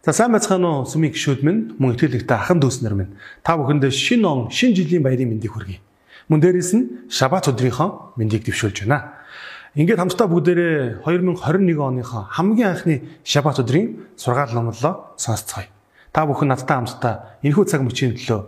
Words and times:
За 0.00 0.14
сайн 0.16 0.32
байцгаана 0.32 0.80
уу 0.80 0.88
сүмийн 0.88 1.12
гişүүд 1.12 1.44
минь 1.44 1.76
мөн 1.76 1.92
итгэлэгтэй 1.92 2.32
ахан 2.32 2.56
дүүснэр 2.56 2.96
минь 2.96 3.12
та 3.44 3.60
бүхэндээ 3.60 3.92
шинэ 3.92 4.24
он 4.24 4.48
шинэ 4.48 4.72
жилийн 4.72 5.04
баярын 5.04 5.28
мэндийг 5.28 5.52
хүргэе. 5.52 5.84
Мөн 6.32 6.40
дээрээс 6.40 6.72
нь 6.72 6.84
шабат 7.12 7.52
өдрийнхөө 7.52 8.16
мэндийг 8.16 8.48
дэвшүүлж 8.48 8.88
байна. 8.88 9.20
Ингээд 9.76 10.00
хамтдаа 10.00 10.24
бүгдээрээ 10.32 11.04
2021 11.04 11.84
оныхоо 11.84 12.32
хамгийн 12.32 12.72
анхны 12.72 12.96
шабат 13.28 13.60
өдрийн 13.60 14.16
сургаал 14.16 14.56
номлолоо 14.56 15.12
сонсцгоё. 15.20 15.68
Та 16.16 16.24
бүхэн 16.24 16.48
надтай 16.48 16.80
хамтдаа 16.80 17.36
энэхүү 17.44 17.64
цаг 17.68 17.84
мөчийн 17.84 18.16
төлөө 18.16 18.40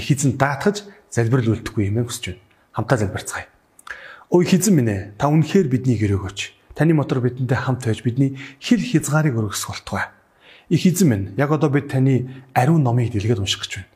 их 0.00 0.08
эзэн 0.08 0.40
даатгаж 0.40 0.88
залбирал 1.12 1.52
үлдэхгүй 1.52 1.92
юм 1.92 2.08
хүсэж 2.08 2.32
байна. 2.32 2.40
Хамтдаа 2.80 2.98
залбирцгаая. 3.04 3.46
Ой 4.32 4.48
эзэн 4.48 4.72
минь 4.72 4.88
ээ 4.88 5.20
та 5.20 5.28
үнэхээр 5.28 5.68
биднийг 5.68 6.00
өрөөгөөч. 6.00 6.72
Таны 6.72 6.96
мотор 6.96 7.20
бидэнтэй 7.20 7.60
хамт 7.60 7.84
байж 7.84 8.00
бидний 8.00 8.40
хил 8.56 8.80
хязгаарыг 8.80 9.36
өргөсөх 9.36 9.84
болтугай 9.84 10.08
Их 10.74 10.86
эзэн 10.86 11.08
минь 11.08 11.26
яг 11.38 11.54
одоо 11.54 11.70
бид 11.70 11.86
таны 11.86 12.42
ариун 12.52 12.82
номыг 12.82 13.14
дэлгээд 13.14 13.38
унших 13.38 13.62
гэж 13.62 13.72
байна. 13.78 13.90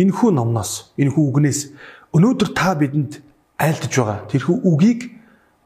Энэхүү 0.00 0.30
номноос, 0.32 0.96
энэхүү 0.96 1.24
үгнээс 1.28 1.60
өнөөдөр 2.16 2.50
та 2.56 2.72
бидэнд 2.72 3.20
айлдж 3.60 3.92
байгаа 3.92 4.24
тэрхүү 4.32 4.56
үгийг 4.64 5.12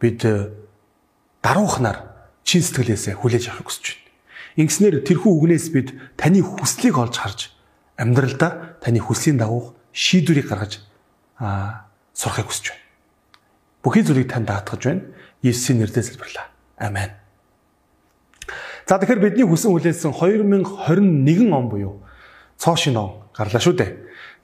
бид 0.02 0.26
э, 0.26 0.50
даруухнаар 1.38 2.10
чин 2.42 2.66
сэтгэлээсээ 2.66 3.14
хүлээж 3.14 3.54
авах 3.54 3.70
хүсэж 3.70 3.94
байна. 3.94 4.10
Ингэснээр 4.66 5.06
тэрхүү 5.06 5.32
үгнээс 5.38 5.66
бид 5.70 5.94
таны 6.18 6.42
хүслийг 6.42 6.98
олж 6.98 7.14
харж 7.14 7.40
амьдралдаа 7.94 8.82
таны 8.82 8.98
хүслийн 8.98 9.38
дагуу 9.38 9.78
шийдвэрийг 9.94 10.50
гаргаж 10.50 10.82
аа 11.38 11.86
сурахыг 12.10 12.50
хүсэж 12.50 12.74
байна. 12.74 12.84
Бүхий 13.86 14.02
зүйлийг 14.02 14.26
танд 14.34 14.50
даатгаж 14.50 14.82
байна. 14.82 15.06
Есүсийн 15.46 15.78
нэрээр 15.78 16.02
залбирлаа. 16.02 16.50
Амен. 16.82 17.25
За 18.86 19.02
тэгэхээр 19.02 19.18
бидний 19.18 19.42
хүсэн 19.42 19.74
хүлээсэн 19.74 20.14
2021 20.14 21.50
он 21.50 21.66
буюу 21.66 22.06
цоо 22.54 22.78
шин 22.78 22.94
он 22.94 23.18
гарлаа 23.34 23.58
шүү 23.58 23.74
дээ. 23.82 23.90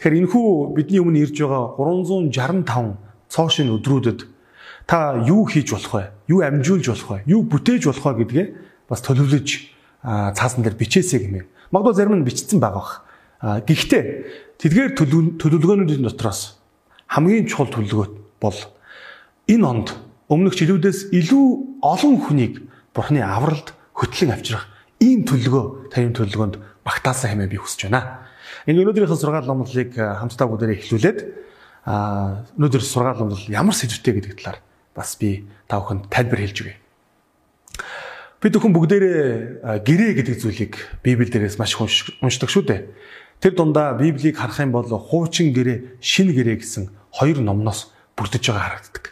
Тэгэхээр 0.02 0.18
энэхүү 0.26 0.46
бидний 0.74 0.98
өмнө 0.98 1.22
ирж 1.30 1.38
байгаа 1.46 1.78
365 1.78 2.98
цоо 3.30 3.46
шин 3.46 3.70
өдрүүдэд 3.70 4.26
та 4.90 5.22
юу 5.22 5.46
хийж 5.46 5.70
болох 5.70 5.94
вэ? 5.94 6.04
Юу 6.26 6.42
амжуулж 6.42 6.90
болох 6.90 7.22
вэ? 7.22 7.30
Юу 7.30 7.46
бүтээж 7.46 7.86
болох 7.86 8.02
вэ 8.02 8.12
гэдгээ 8.26 8.46
бас 8.90 9.00
төлөвлөж 9.06 9.48
цаасан 10.02 10.66
дээр 10.66 10.74
бичээсэй 10.74 11.22
гэмээр. 11.22 11.46
Магадгүй 11.70 11.94
зарим 11.94 12.18
нь 12.18 12.26
бичсэн 12.26 12.58
байгаа 12.58 12.82
бах. 12.82 12.92
Гэхдээ 13.62 14.58
тэдгээр 14.58 14.98
төлөвлөгөөнүүдийн 15.38 16.02
дотроос 16.02 16.58
хамгийн 17.06 17.46
чухал 17.46 17.70
төлөвлөгөө 17.70 18.42
бол 18.42 18.58
энэ 19.46 19.66
онд 19.70 19.88
өмнөх 20.26 20.58
жилүүдээс 20.58 21.14
илүү 21.14 21.46
олон 21.78 22.16
хүнийг 22.26 22.66
Бурхны 22.90 23.22
авралд 23.22 23.78
хөтлөн 24.02 24.34
авчрах 24.34 24.66
ийм 24.98 25.22
төлөвлөгөө 25.22 25.94
таны 25.94 26.10
төлөвлөгөөнд 26.10 26.56
багтаасан 26.82 27.38
хэмээн 27.38 27.50
би 27.54 27.58
хүсэж 27.62 27.86
байна. 27.86 28.26
Энэ 28.66 28.82
өнөөдрийнхөө 28.82 29.18
сургаал 29.18 29.46
номлолыг 29.46 29.94
хамтдаа 29.94 30.46
бүгдээрээ 30.50 30.78
эхлүүлээд 30.82 31.18
а 31.86 32.46
өнөөдөр 32.58 32.82
сургаал 32.82 33.22
номлол 33.22 33.46
ямар 33.46 33.74
сэдвтэй 33.74 34.14
гэдэг 34.18 34.34
талаар 34.38 34.58
бас 34.94 35.14
би 35.18 35.46
та 35.66 35.78
бүхэнд 35.78 36.10
тайлбар 36.10 36.42
хэлж 36.42 36.58
өгье. 36.62 36.76
Бид 38.42 38.54
бүхэн 38.58 38.74
бүгдээрээ 38.74 39.82
гэрээ 39.86 40.12
гэдэг 40.18 40.36
зүйлийг 40.42 40.74
Библиэлээс 41.06 41.62
маш 41.62 41.78
их 41.78 41.82
уншдаг 42.18 42.50
шүү 42.50 42.66
дээ. 42.66 42.80
Тэр 43.38 43.54
дундаа 43.54 43.94
Библийг 43.94 44.38
харах 44.38 44.58
юм 44.58 44.74
бол 44.74 44.86
хуучин 44.86 45.54
гэрээ, 45.54 46.02
шин 46.02 46.34
гэрээ 46.34 46.58
гэсэн 46.58 46.90
хоёр 47.14 47.38
номноос 47.42 47.94
бүрдэж 48.18 48.50
байгаа 48.50 48.66
харагддаг. 48.78 49.11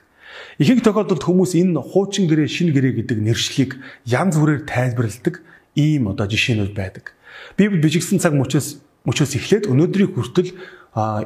Ихэнх 0.61 0.85
тохиолдолд 0.85 1.25
хүмүүс 1.25 1.57
энэ 1.57 1.81
хуучин 1.81 2.29
гэрээ, 2.29 2.45
шин 2.45 2.77
гэрээ 2.77 3.01
гэдэг 3.01 3.17
нэршлиг 3.17 3.81
янз 4.05 4.37
бүрээр 4.37 4.69
тайлбарладаг 4.69 5.41
ийм 5.73 6.13
одоо 6.13 6.29
жишээнүүд 6.29 6.77
байдаг. 6.77 7.17
Библи 7.57 7.81
бичигдсэн 7.81 8.21
цаг 8.21 8.37
мөчөөс 8.37 9.09
мөчөөс 9.09 9.33
эхлээд 9.41 9.73
өнөөдрийн 9.73 10.13
хүртэл 10.13 10.53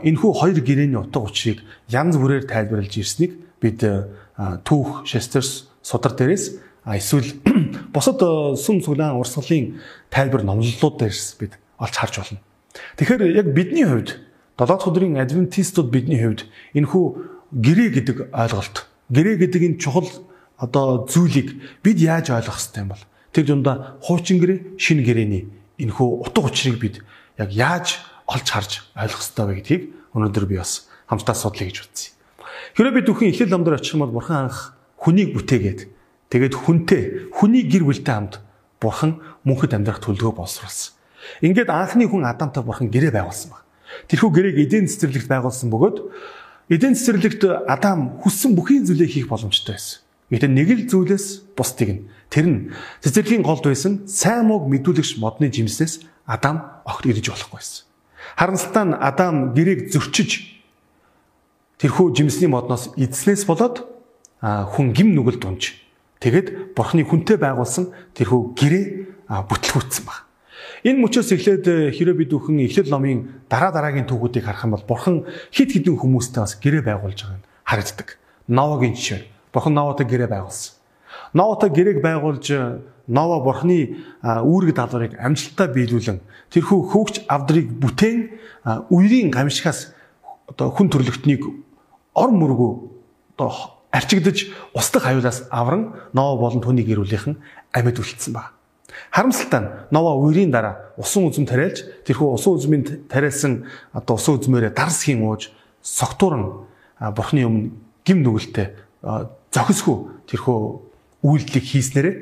энэхүү 0.06 0.30
хоёр 0.38 0.58
гэрээний 0.62 1.00
утга 1.02 1.26
учирыг 1.26 1.66
янз 1.90 2.14
бүрээр 2.14 2.46
тайлбарлаж 2.46 2.94
ирснийг 2.94 3.34
бид 3.58 3.82
түүх 4.38 5.02
шестерс 5.02 5.66
судар 5.82 6.14
дээрээс 6.14 6.62
эсвэл 6.86 7.34
бусад 7.94 8.22
сүм 8.54 8.86
цуглаан 8.86 9.18
урсгалын 9.18 9.82
тайлбар 10.14 10.46
номлолууд 10.46 10.94
дээрс 11.02 11.42
бид 11.42 11.58
олж 11.82 11.94
харж 11.98 12.14
болно. 12.22 12.38
Тэгэхээр 13.02 13.34
яг 13.34 13.50
бидний 13.50 13.82
хувьд 13.82 14.22
7 14.54 14.70
дахь 14.70 14.86
өдрийн 14.86 15.18
адвентистууд 15.18 15.90
бидний 15.90 16.22
хувьд 16.22 16.46
энэхүү 16.78 17.04
гэрээ 17.50 17.90
гэдэг 17.98 18.16
ойлголт 18.30 18.93
гэрээ 19.10 19.36
гэдэг 19.40 19.62
энэ 19.62 19.80
чухал 19.80 20.08
одоо 20.56 21.04
зүйлийг 21.08 21.80
бид 21.82 21.98
яаж 22.00 22.30
ойлгох 22.30 22.56
хэрэгтэй 22.56 22.82
юм 22.82 22.90
бол 22.94 23.04
тэр 23.34 23.44
дундаа 23.44 23.98
хуучин 24.00 24.38
гэрээ, 24.38 24.78
шинэ 24.78 25.02
гэрээний 25.02 25.42
энэхүү 25.82 26.08
утга 26.24 26.46
учирыг 26.46 26.78
бид 26.78 26.96
яг 27.36 27.50
яаж 27.50 27.98
олж 28.30 28.46
харж 28.46 28.72
ойлгох 28.94 29.20
хэрэгтэй 29.20 29.44
вэ 29.44 29.54
гэдгийг 29.58 29.82
өнөөдөр 30.14 30.44
би 30.46 30.56
бас 30.62 30.88
хамтдаа 31.10 31.34
судлаа 31.34 31.66
гэж 31.66 31.78
үзье. 31.82 32.14
Хэрэв 32.78 32.94
бид 32.94 33.06
бүхэн 33.10 33.30
эхлэл 33.34 33.52
номдор 33.52 33.76
очих 33.76 33.94
юм 33.98 34.06
бол 34.06 34.14
бурхан 34.14 34.48
анх 34.48 34.78
хүнийг 35.02 35.34
бүтээгээд 35.34 35.80
тэгээд 36.30 36.54
хүнтэй 36.54 37.02
хүний 37.34 37.66
гэр 37.66 37.84
бүлтэй 37.84 38.14
хамт 38.14 38.40
бурхан 38.80 39.20
мөнхөд 39.44 39.74
амьдрах 39.74 40.00
төлөвлөгөө 40.00 40.38
боловсруулсан. 40.38 40.94
Ингээд 41.42 41.68
анхны 41.68 42.06
хүн 42.08 42.24
Адамтай 42.24 42.62
бурхан 42.62 42.88
гэрээ 42.88 43.12
байгуулсан 43.12 43.50
баг. 43.52 43.62
Тэрхүү 44.08 44.30
гэрээг 44.30 44.58
эдийн 44.64 44.86
цэцэрлэгт 44.88 45.28
байгуулсан 45.28 45.68
бөгөөд 45.70 45.96
Эдийн 46.68 46.96
цэцэрлэгт 46.96 47.68
Адам 47.68 48.16
хүссэн 48.24 48.56
бүхий 48.56 48.80
зүйлээ 48.80 49.08
хийх 49.08 49.28
боломжтой 49.28 49.76
байсан. 49.76 50.00
Гэхдээ 50.32 50.48
нэг 50.48 50.68
л 50.72 50.82
зүйлээс 50.88 51.52
бусдыг 51.52 51.88
нь 51.92 52.00
тэр 52.32 52.46
нь 52.48 52.58
цэцэрлэгийн 53.04 53.44
голд 53.44 53.68
байсан 53.68 54.08
сайн 54.08 54.48
мууг 54.48 54.72
мэдүүлэгч 54.72 55.20
модны 55.20 55.52
жимснээс 55.52 56.08
Адам 56.24 56.80
огт 56.88 57.04
идэж 57.04 57.28
болохгүй 57.28 57.60
байсан. 57.60 57.84
Харамсалтай 58.40 58.84
нь 58.88 58.96
Адам 58.96 59.52
гэрээг 59.52 59.92
зөрчиж 59.92 60.56
тэрхүү 61.84 62.16
жимсний 62.16 62.48
модноос 62.48 62.96
эдснээс 62.96 63.44
болоод 63.44 63.84
хүн 64.40 64.96
гим 64.96 65.12
нүгэл 65.12 65.36
дунж 65.36 65.76
тэгэд 66.24 66.72
бурхны 66.72 67.04
хүнтэй 67.04 67.36
байгуулсан 67.36 67.92
тэрхүү 68.16 68.40
гэрээ 68.56 68.84
бүтлгүүцсэн 69.28 70.08
баг. 70.08 70.24
Энэ 70.84 71.00
мөчөөс 71.00 71.30
эхлээд 71.34 71.66
э, 71.68 71.76
хэрэв 71.92 72.16
бид 72.16 72.30
бүхэн 72.32 72.64
эхлэл 72.64 72.90
номын 72.92 73.42
дараа 73.48 73.72
дараагийн 73.72 74.08
түүхүүдийг 74.08 74.44
харах 74.44 74.64
юм 74.64 74.76
бол 74.76 74.84
бурхан 74.88 75.16
хид 75.52 75.70
хідэн 75.72 75.96
хүмүүстэй 75.96 76.40
бас 76.44 76.54
гэрээ 76.60 76.82
байгуулж 76.84 77.20
байгааг 77.24 77.44
харагддаг. 77.64 78.08
Новогийн 78.48 78.94
жишээ. 78.94 79.24
Бурхан 79.52 79.74
Новотой 79.74 80.06
гэрээ 80.06 80.28
байгуулсан. 80.28 80.74
Новотой 81.34 81.70
гэрээг 81.70 81.98
байгуулж 82.00 82.46
э, 82.50 82.80
Ново 83.06 83.44
бурхны 83.44 84.00
үүрэг 84.24 84.72
даалгаврыг 84.80 85.20
амжилттай 85.20 85.68
биелүүлэн 85.68 86.24
тэрхүү 86.48 86.80
хөөгч 86.88 87.28
авдрыг 87.28 87.68
бүтээн 87.76 88.32
үерийн 88.88 89.28
гамшигаас 89.28 89.92
одоо 90.48 90.72
хүн 90.72 90.88
төрлөختнийг 90.88 91.44
ор 92.16 92.30
мөргөө 92.32 92.72
одоо 93.36 93.76
арчигдж 93.92 94.48
устдах 94.72 95.04
аюулаас 95.04 95.44
авран 95.50 95.92
Ново 96.16 96.40
болон 96.40 96.64
түүний 96.64 96.86
гэр 96.86 97.04
бүлийнхэн 97.04 97.36
амьд 97.76 98.00
үлдсэн 98.00 98.32
байна. 98.32 98.53
Харамсалтай 99.10 99.60
нь 99.60 99.70
Нова 99.90 100.14
үерийн 100.18 100.50
дараа 100.50 100.94
усан 100.96 101.28
үзэм 101.28 101.46
тариалж 101.46 101.84
тэрхүү 102.06 102.28
усан 102.34 102.54
үзмийн 102.58 102.82
тариалсан 103.08 103.66
одоо 103.92 104.14
усан 104.16 104.38
үзмээрээ 104.38 104.72
дарсхийн 104.74 105.22
ууж 105.22 105.50
согтуурн 105.82 106.66
бурхны 107.14 107.44
өмнө 107.46 107.70
гим 108.04 108.22
нүгэлтэй 108.22 108.74
зохисгүй 109.52 109.96
тэрхүү 110.30 110.58
үйлдэлийг 111.24 111.64
хийснээрээ 111.64 112.14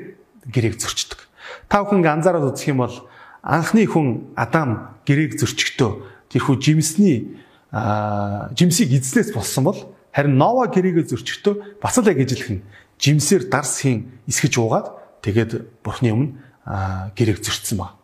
гэрээг 0.51 0.75
зөрчдөг. 0.79 1.19
Та 1.67 1.83
бүхэн 1.83 2.03
анзаараад 2.03 2.51
үзэх 2.51 2.71
юм 2.71 2.83
бол 2.83 2.95
анхны 3.43 3.83
хүн 3.87 4.35
Адам 4.35 4.99
гэрээг 5.07 5.39
зөрчгтөө 5.39 5.91
тэрхүү 6.31 6.55
жимсний 6.59 7.43
жимсийг 7.73 8.93
эзнээс 8.93 9.33
болсон 9.33 9.63
бол 9.65 9.79
харин 10.13 10.37
Нова 10.37 10.69
гэрээгээ 10.69 11.09
зөрчгтөө 11.09 11.81
бас 11.81 11.97
л 11.97 12.05
яг 12.05 12.21
ижилхэн 12.21 12.61
жимсээр 13.01 13.49
дарсхийн 13.49 14.21
эсгэж 14.29 14.53
уугаад 14.61 14.93
тэгээд 15.25 15.81
бурхны 15.81 16.09
өмнө 16.13 16.31
гэрээг 16.65 17.39
зөрчсөн 17.43 17.77
баг. 17.77 17.95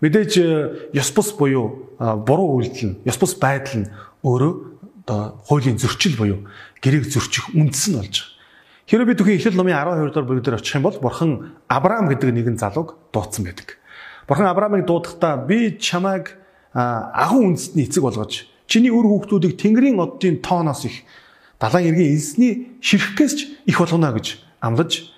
Мэдээж 0.00 0.32
э, 0.38 0.46
ёс 0.94 1.10
бус 1.10 1.34
буюу 1.34 1.90
буруу 1.98 2.62
үйлдэл 2.62 2.94
нь, 2.94 2.98
ёс 3.02 3.18
бус 3.18 3.34
байдал 3.34 3.82
нь 3.82 3.90
өөрөө 4.22 4.52
одоо 5.08 5.40
хуулийн 5.48 5.78
зөрчил 5.78 6.14
буюу 6.14 6.46
гэрээг 6.82 7.04
зөрчих 7.08 7.50
үндэс 7.56 7.90
нь 7.90 7.98
болж 7.98 8.14
байгаа. 8.22 8.36
Хэрэв 8.88 9.04
бид 9.04 9.20
бүхэн 9.20 9.36
эхлэл 9.36 9.58
номын 9.60 9.76
12 9.76 10.16
дугаар 10.16 10.28
бүлэг 10.28 10.44
дээр 10.48 10.58
очих 10.62 10.76
юм 10.80 10.86
бол 10.88 10.96
бурхан 10.96 11.52
Авраам 11.68 12.08
гэдэг 12.08 12.32
нэгэн 12.32 12.56
залууг 12.56 12.96
дуудсан 13.12 13.44
байдаг. 13.44 13.76
Бурхан 14.24 14.48
Авраамыг 14.48 14.88
дуудахдаа 14.88 15.44
би 15.44 15.76
чамайг 15.76 16.40
агуу 16.72 17.52
үндэстний 17.52 17.84
эцэг 17.84 18.00
болгож 18.00 18.48
чиний 18.64 18.88
үр 18.88 19.04
хүүхдүүдийг 19.04 19.60
Тэнгэрийн 19.60 20.00
оддын 20.00 20.40
тооноос 20.40 20.88
их 20.88 21.04
далайн 21.60 21.92
эргийн 21.92 22.16
эзний 22.16 22.80
ширхгээс 22.80 23.34
ч 23.36 23.40
их 23.68 23.76
болгоно 23.76 24.12
гэж 24.16 24.40
амлаж 24.60 25.12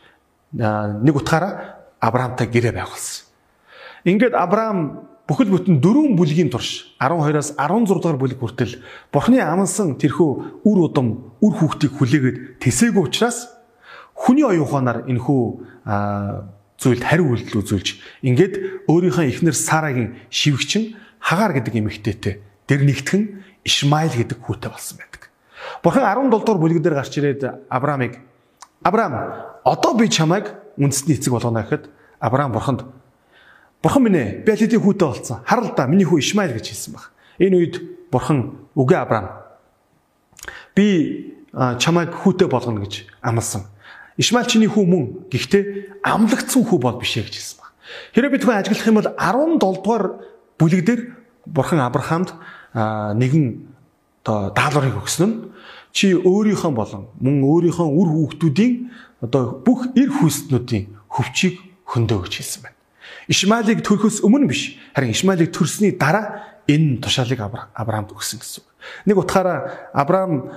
нэг 0.51 1.15
утгаараа 1.15 1.70
Авраамтай 2.01 2.49
гэрээ 2.49 2.73
байгуулсан. 2.73 3.29
Ингээд 4.09 4.35
Авраам 4.35 5.07
бүхэл 5.31 5.53
бүтэн 5.53 5.79
дөрвөн 5.79 6.17
бүлгийн 6.19 6.51
турш 6.51 6.97
12-аас 6.99 7.55
16 7.55 7.87
дугаар 7.87 8.19
бүлэг 8.19 8.43
хүртэл 8.43 8.83
Бурхны 9.15 9.39
амлсан 9.39 9.95
тэрхүү 10.01 10.65
үр 10.67 10.79
удам 10.91 11.37
үр 11.39 11.55
хүүхдийг 11.55 11.95
хүлээгээд 11.95 12.37
тэсээгүй 12.59 13.05
учраас 13.07 13.47
хүний 14.17 14.43
оюун 14.43 14.67
ухаанаар 14.67 15.07
энэхүү 15.07 15.41
зүйлд 16.83 17.05
хариу 17.07 17.31
үйлдэл 17.31 17.63
үзүүлж 17.63 17.89
ингээд 18.27 18.89
өөрийнхөө 18.91 19.25
эхнэр 19.31 19.55
Сарагийн 19.55 20.19
шивгчин 20.35 20.99
Хагаар 21.21 21.53
гэдэг 21.61 21.79
эмэгтэйтэй 21.79 22.35
дэр 22.67 22.81
нэгтгэн 22.81 23.23
Ишмаил 23.63 24.17
гэдэг 24.17 24.41
хүүтэй 24.41 24.73
болсон 24.73 24.97
байдаг. 24.99 25.29
Бурхан 25.85 26.09
17 26.09 26.33
дугаар 26.33 26.59
бүлэг 26.59 26.81
дээр 26.81 26.97
гарч 26.97 27.13
ирээд 27.21 27.69
Авраамыг 27.69 28.19
Авраам 28.83 29.15
одоо 29.63 29.93
би 29.95 30.09
чамайг 30.09 30.49
үндэсний 30.77 31.17
эцэг 31.17 31.33
болгоно 31.33 31.63
гэхэд 31.63 31.89
Авраам 32.21 32.53
бурханд 32.53 32.85
Бурхан 33.83 34.03
минь 34.05 34.17
ээ 34.17 34.45
би 34.45 34.53
алидийн 34.53 34.83
хүүтэй 34.83 35.09
болсон. 35.09 35.41
Харал 35.45 35.73
да 35.73 35.87
миний 35.89 36.05
хүү 36.05 36.21
Ишмаил 36.21 36.53
гэж 36.53 36.69
хэлсэн 36.69 36.93
баг. 36.93 37.09
Энэ 37.41 37.57
үед 37.57 37.75
бурхан 38.13 38.69
үгүй 38.77 38.97
Авраам 38.97 39.41
би 40.77 41.33
чамайг 41.81 42.13
хүүтэй 42.13 42.49
болгоно 42.49 42.85
гэж 42.85 43.09
амласан. 43.25 43.65
Ишмаил 44.21 44.45
чиний 44.45 44.69
хүү 44.69 44.85
мөн. 44.85 45.05
Гэхдээ 45.33 46.05
амлагдсан 46.05 46.69
хүү 46.69 46.77
бол 46.77 47.01
биш 47.01 47.17
ээ 47.17 47.25
гэж 47.25 47.35
хэлсэн 47.41 47.57
баг. 47.57 47.73
Хэрэв 48.13 48.33
би 48.37 48.39
түүнийг 48.45 48.61
ажиглах 48.69 48.89
юм 48.93 48.99
бол 49.01 49.09
17 49.17 49.59
дугаар 49.65 50.05
бүлэг 50.61 50.83
дээр 50.85 51.01
бурхан 51.49 51.81
Авраамд 51.81 52.37
нэгэн 53.17 53.65
одоо 54.21 54.53
даалгаврыг 54.53 55.01
өгсөн 55.01 55.25
нь 55.25 55.37
чи 55.97 56.13
өөрийнхөө 56.13 56.73
болон 56.77 57.09
мөн 57.17 57.41
өөрийнхөө 57.49 57.89
үр 57.89 58.09
хүүхдүүдийн 58.13 58.93
одоо 59.21 59.61
бүх 59.65 59.93
эр 59.97 60.11
хүүснүүдийн 60.11 60.97
хөвчийг 61.09 61.61
хөндөө 61.85 62.27
гэж 62.27 62.35
хэлсэн 62.41 62.63
байна. 62.65 62.77
Ишмаилыг 63.29 63.85
төрөхөөс 63.85 64.25
өмнө 64.25 64.49
биш 64.49 64.81
харин 64.95 65.13
Ишмаилыг 65.13 65.53
төрсний 65.53 65.93
дараа 65.93 66.51
энэ 66.67 67.03
тушаалыг 67.05 67.41
Авраамд 67.75 68.15
өгсөн 68.15 68.41
гэсэн 68.41 68.65
үг. 68.65 68.69
Нэг 69.07 69.17
утгаараа 69.21 69.93
Авраам 69.93 70.51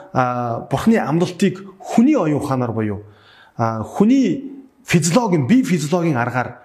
бурхны 0.70 0.98
амлалтыг 0.98 1.60
хүний 1.80 2.16
оюун 2.16 2.40
ухаанаар 2.40 2.72
буюу 2.72 3.04
хүний 3.58 4.54
физиологийн 4.86 5.48
бие 5.48 5.64
физиологийн 5.64 6.18
аргаар 6.18 6.62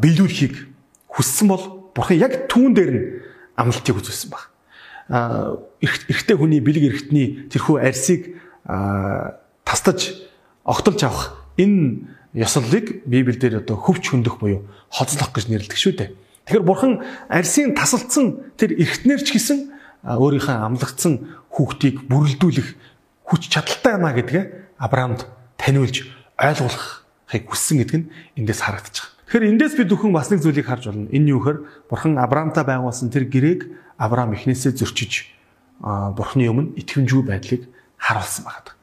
биелүүлэхийг 0.00 0.68
хүссэн 1.08 1.48
бол 1.48 1.92
бурхан 1.94 2.18
яг 2.18 2.48
түүн 2.50 2.74
дээр 2.74 2.90
нь 2.90 3.04
амлалтыг 3.56 3.94
үзүүлсэн 3.94 4.30
баг. 4.32 4.50
Эрэгтэй 5.80 6.36
хүний 6.36 6.60
бэлэг 6.64 6.84
эрэгтний 6.90 7.48
тэрхүү 7.52 7.76
арьсыг 7.80 8.34
тастаж 9.64 10.23
огтолж 10.64 11.00
авах 11.04 11.24
энэ 11.60 12.08
ёслолыг 12.34 13.06
Библиэлд 13.06 13.62
одоо 13.62 13.76
хөвч 13.78 14.10
хөндөх 14.10 14.40
буюу 14.40 14.66
хоцлох 14.90 15.30
гэж 15.30 15.48
нэрлэдэг 15.52 15.78
шүү 15.78 15.94
дээ. 15.94 16.10
Тэгэхээр 16.50 16.64
бурхан 16.66 16.92
арьсыг 17.30 17.76
тасалдсан 17.78 18.56
тэр 18.58 18.74
эрэгтнэр 18.74 19.22
ч 19.22 19.38
гэсэн 19.38 19.58
өөрийнхөө 20.04 20.56
амлагдсан 20.66 21.14
хүүхдийг 21.54 22.04
бүрэлдүүлэх 22.10 22.68
хүч 23.24 23.42
чадалтай 23.48 23.96
юмаа 23.96 24.12
гэдгээ 24.12 24.44
Авраамд 24.76 25.24
таниулж 25.56 26.04
ойлгуулахыг 26.36 27.44
хүссэн 27.48 27.80
гэдэг 27.80 27.96
нь 27.96 28.08
эндээс 28.36 28.60
байгаа. 28.60 29.14
Тэгэхээр 29.30 29.50
эндээс 29.56 29.74
бид 29.80 29.88
бүхэн 29.88 30.12
бас 30.12 30.28
нэг 30.28 30.44
зүйлийг 30.44 30.68
харж 30.68 30.92
байна. 30.92 31.08
Энэ 31.08 31.32
юу 31.32 31.40
гэхээр 31.40 31.58
Бурхан 31.88 32.18
Авраамтай 32.20 32.64
байгуулсан 32.66 33.08
тэр 33.08 33.24
гэрээг 33.30 33.60
Авраам 33.96 34.36
эхнээсээ 34.36 34.76
зөрчиж 34.76 35.32
Бурханы 35.80 36.50
өмнө 36.50 36.76
итгэмжгүй 36.76 37.24
байдлыг 37.24 37.66
харуулсан 37.96 38.44
байна. 38.44 38.73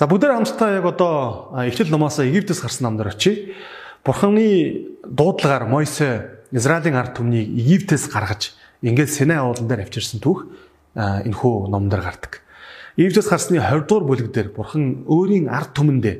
За 0.00 0.06
бүгдээр 0.08 0.32
хамтдаа 0.32 0.80
яг 0.80 0.86
одоо 0.88 1.52
Эхлэл 1.60 1.92
номоос 1.92 2.24
Египтээс 2.24 2.64
гарсан 2.64 2.88
намдар 2.88 3.12
очие. 3.12 3.52
Бурханы 4.00 4.96
дуудлагаар 5.04 5.68
Мойсе 5.68 6.40
Израилийн 6.56 6.96
ард 6.96 7.20
түмнийг 7.20 7.44
Египтээс 7.44 8.08
гаргаж 8.08 8.56
ингээд 8.80 9.12
Синай 9.12 9.44
уулан 9.44 9.68
дээр 9.68 9.84
авчирсан 9.84 10.24
түүх 10.24 10.48
энэхүү 10.96 11.68
номдор 11.68 12.00
гардаг. 12.00 12.40
Египтээс 12.96 13.28
гарсны 13.28 13.60
20 13.60 13.84
дугаар 13.84 14.08
бүлэг 14.08 14.32
дээр 14.32 14.48
Бурхан 14.56 15.04
өөрийн 15.04 15.52
ард 15.52 15.76
түмэндээ 15.76 16.16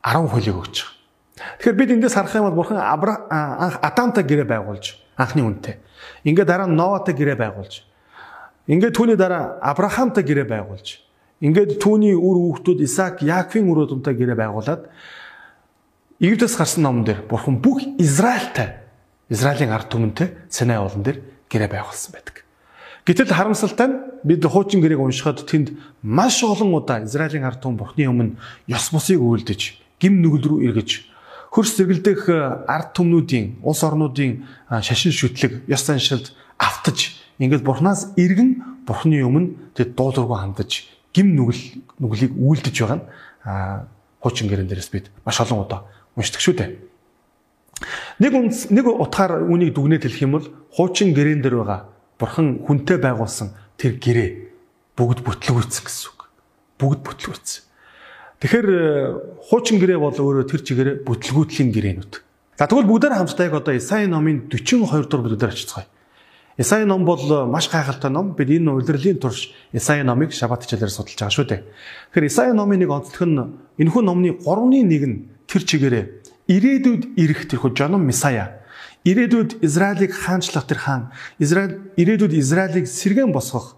10 0.00 0.32
хуулийг 0.32 0.56
өгч 0.56 0.76
байгаа. 0.80 1.60
Тэгэхээр 1.60 1.76
бид 1.76 1.92
эндээс 1.92 2.16
харах 2.16 2.32
юм 2.32 2.48
бол 2.48 2.64
Бурхан 2.64 2.80
анх 2.80 3.76
Адамтай 3.84 4.24
гэрээ 4.24 4.48
байгуулж 4.48 4.96
анхны 5.20 5.44
үнэтэй. 5.44 5.84
Ингээд 6.24 6.48
дараа 6.48 6.64
нь 6.64 6.80
Новатай 6.80 7.12
гэрээ 7.12 7.36
байгуулж. 7.36 7.84
Ингээд 8.72 8.96
түүний 8.96 9.20
дараа 9.20 9.60
Авраамтай 9.60 10.24
гэрээ 10.24 10.48
байгуулж. 10.48 11.11
Ингээд 11.42 11.82
түүний 11.82 12.14
үр 12.14 12.38
хүүхдүүд 12.38 12.86
Исаак, 12.86 13.26
Яаковын 13.26 13.66
үр 13.66 13.82
өдөнтэй 13.90 14.14
гэрээ 14.14 14.38
байгуулад 14.38 14.86
Египтээс 16.22 16.54
гарсан 16.54 16.86
номон 16.86 17.02
дээр 17.02 17.26
Бурхан 17.26 17.58
бүх 17.58 17.82
Израильтай 17.98 18.78
Израилийн 19.26 19.74
ард 19.74 19.90
түмэнтэй 19.90 20.46
Синай 20.46 20.78
уулан 20.78 21.02
дээр 21.02 21.18
гэрээ 21.50 21.66
байгуулсан 21.66 22.14
байдаг. 22.14 22.46
Гэтэл 23.02 23.34
харамсалтай 23.34 23.86
нь 23.90 23.98
бид 24.22 24.46
хуучин 24.46 24.78
гэрээг 24.78 25.02
уншихад 25.02 25.42
тэнд 25.42 25.74
маш 26.06 26.38
олон 26.46 26.78
удаа 26.78 27.02
Израилийн 27.02 27.42
ард 27.42 27.58
түмэн 27.58 27.74
Бурхны 27.74 28.06
өмнө 28.06 28.38
ёс 28.70 28.86
бусыг 28.94 29.18
үйлдэж, 29.18 29.82
гим 29.98 30.22
нүгэл 30.22 30.46
рүү 30.46 30.58
эргэж, 30.70 31.10
хөрс 31.50 31.74
зэргэлдэх 31.74 32.30
э, 32.30 32.38
ард 32.70 32.94
түмнүүдийн, 32.94 33.58
улс 33.66 33.82
орнуудын 33.82 34.46
шашин 34.70 35.10
шүтлэг, 35.10 35.66
ёс 35.66 35.82
заншилд 35.82 36.30
автаж, 36.54 37.18
ингээд 37.42 37.66
Бурханаас 37.66 38.14
эргэн 38.14 38.86
Бурхны 38.86 39.18
өмнө 39.26 39.74
тэд 39.74 39.98
дуулуургүй 39.98 40.38
хандаж, 40.38 40.86
гим 41.12 41.36
нүгэл 41.36 41.62
нүглийг 42.00 42.32
үйлдэж 42.36 42.76
байгаа 42.82 42.98
нь 42.98 43.06
хуучин 44.20 44.48
гэрэн 44.48 44.68
дээрээс 44.68 44.90
бид 44.90 45.06
маш 45.24 45.40
олон 45.40 45.64
удаа 45.64 45.84
уншдаг 46.16 46.40
шүү 46.40 46.56
дээ. 46.56 46.70
Нэг 48.20 48.32
нэг 48.72 48.86
утгаар 48.86 49.44
үнийг 49.44 49.74
дүгнээд 49.74 50.06
хэлэх 50.06 50.24
юм 50.24 50.32
бол 50.38 50.46
хуучин 50.72 51.12
гэрэн 51.12 51.42
дээр 51.42 51.56
байгаа 51.62 51.80
Бурхан 52.18 52.62
хүнтэй 52.62 53.02
байгуулсан 53.02 53.50
тэр 53.74 53.98
гэрээ 53.98 54.30
бүгд 54.94 55.26
бүтлгүүцсэн 55.26 55.82
гэсэн 55.82 56.06
үг. 56.14 56.30
Бүгд 56.78 57.00
бүтлгүүцсэн. 57.02 57.62
Тэгэхээр 58.38 58.68
э, 58.70 58.82
хуучин 59.50 59.82
гэрээ 59.82 59.98
бол 59.98 60.14
өөрөө 60.14 60.46
тэр 60.46 60.62
чигээрээ 60.62 60.96
бүтлгүүтлийн 61.02 61.70
гэрээнүүд. 61.74 62.12
За 62.58 62.66
тэгвэл 62.70 62.90
бүгдээр 62.90 63.14
хамтдаа 63.18 63.46
яг 63.50 63.54
одоо 63.58 63.74
Исаи 63.74 64.06
номын 64.06 64.46
42 64.50 64.86
дугаар 64.86 65.06
бүлгээр 65.06 65.50
очицгаая. 65.50 65.86
Исаи 66.58 66.84
ном 66.84 67.04
бол 67.04 67.20
э, 67.20 67.46
маш 67.46 67.70
гайхалтай 67.70 68.10
ном. 68.10 68.34
Бид 68.34 68.50
энэ 68.50 68.70
удирдлагын 68.72 69.18
турш 69.18 69.52
Исаи 69.72 70.02
номыг 70.02 70.32
шабат 70.32 70.64
хичээлээр 70.64 70.90
судалж 70.90 71.16
байгаа 71.16 71.32
шүү 71.32 71.46
дээ. 71.48 71.60
Тэгэхээр 72.12 72.28
Исаи 72.28 72.52
номын 72.52 72.80
нэг 72.84 72.90
онцлог 72.90 73.24
нь 73.24 73.40
энэхүү 73.80 74.02
номны 74.04 74.36
3-ны 74.40 74.78
1 74.84 75.06
нь 75.08 75.16
тэр 75.48 75.62
чигээрээ 75.64 76.04
ирээдүйд 76.48 77.02
ирэх 77.16 77.48
тэрхүү 77.48 77.72
жонон 77.72 78.04
Месая 78.04 78.62
Ирээдүйд 79.02 79.66
Израилийг 79.66 80.14
хаанчлах 80.14 80.66
тэр 80.66 80.78
хаан, 80.78 81.10
Израиль 81.42 81.90
ирээдүйд 81.98 82.38
Израилийг 82.38 82.86
сэргэн 82.86 83.34
босгох 83.34 83.74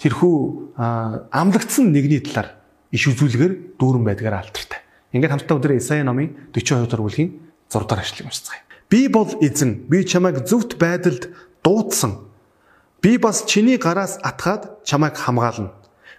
тэрхүү 0.00 0.72
амлагдсан 0.80 1.92
нэгний 1.92 2.24
талаар 2.24 2.56
иш 2.88 3.04
үзүүлгээр 3.04 3.76
дүүрэн 3.76 4.04
байдгаар 4.08 4.40
алдартай. 4.40 4.80
Ингээд 5.12 5.44
хамтдаа 5.44 5.60
өдөр 5.60 5.76
Исаи 5.76 6.00
номын 6.00 6.32
42 6.56 6.88
дугаар 6.88 7.04
бүлгийн 7.04 7.30
6 7.68 7.84
дугаар 7.84 8.00
эшлэгийг 8.00 8.28
уншицгаая. 8.32 8.64
Би 8.88 9.08
бол 9.12 9.28
эзэн, 9.44 9.84
би 9.92 10.08
чамайг 10.08 10.48
зөвхт 10.48 10.80
байдалд 10.80 11.28
дуудсан. 11.66 12.30
Би 13.02 13.18
бас 13.18 13.42
чиний 13.50 13.76
гараас 13.76 14.18
атгаад 14.22 14.86
чамайг 14.86 15.18
хамгаална. 15.18 15.74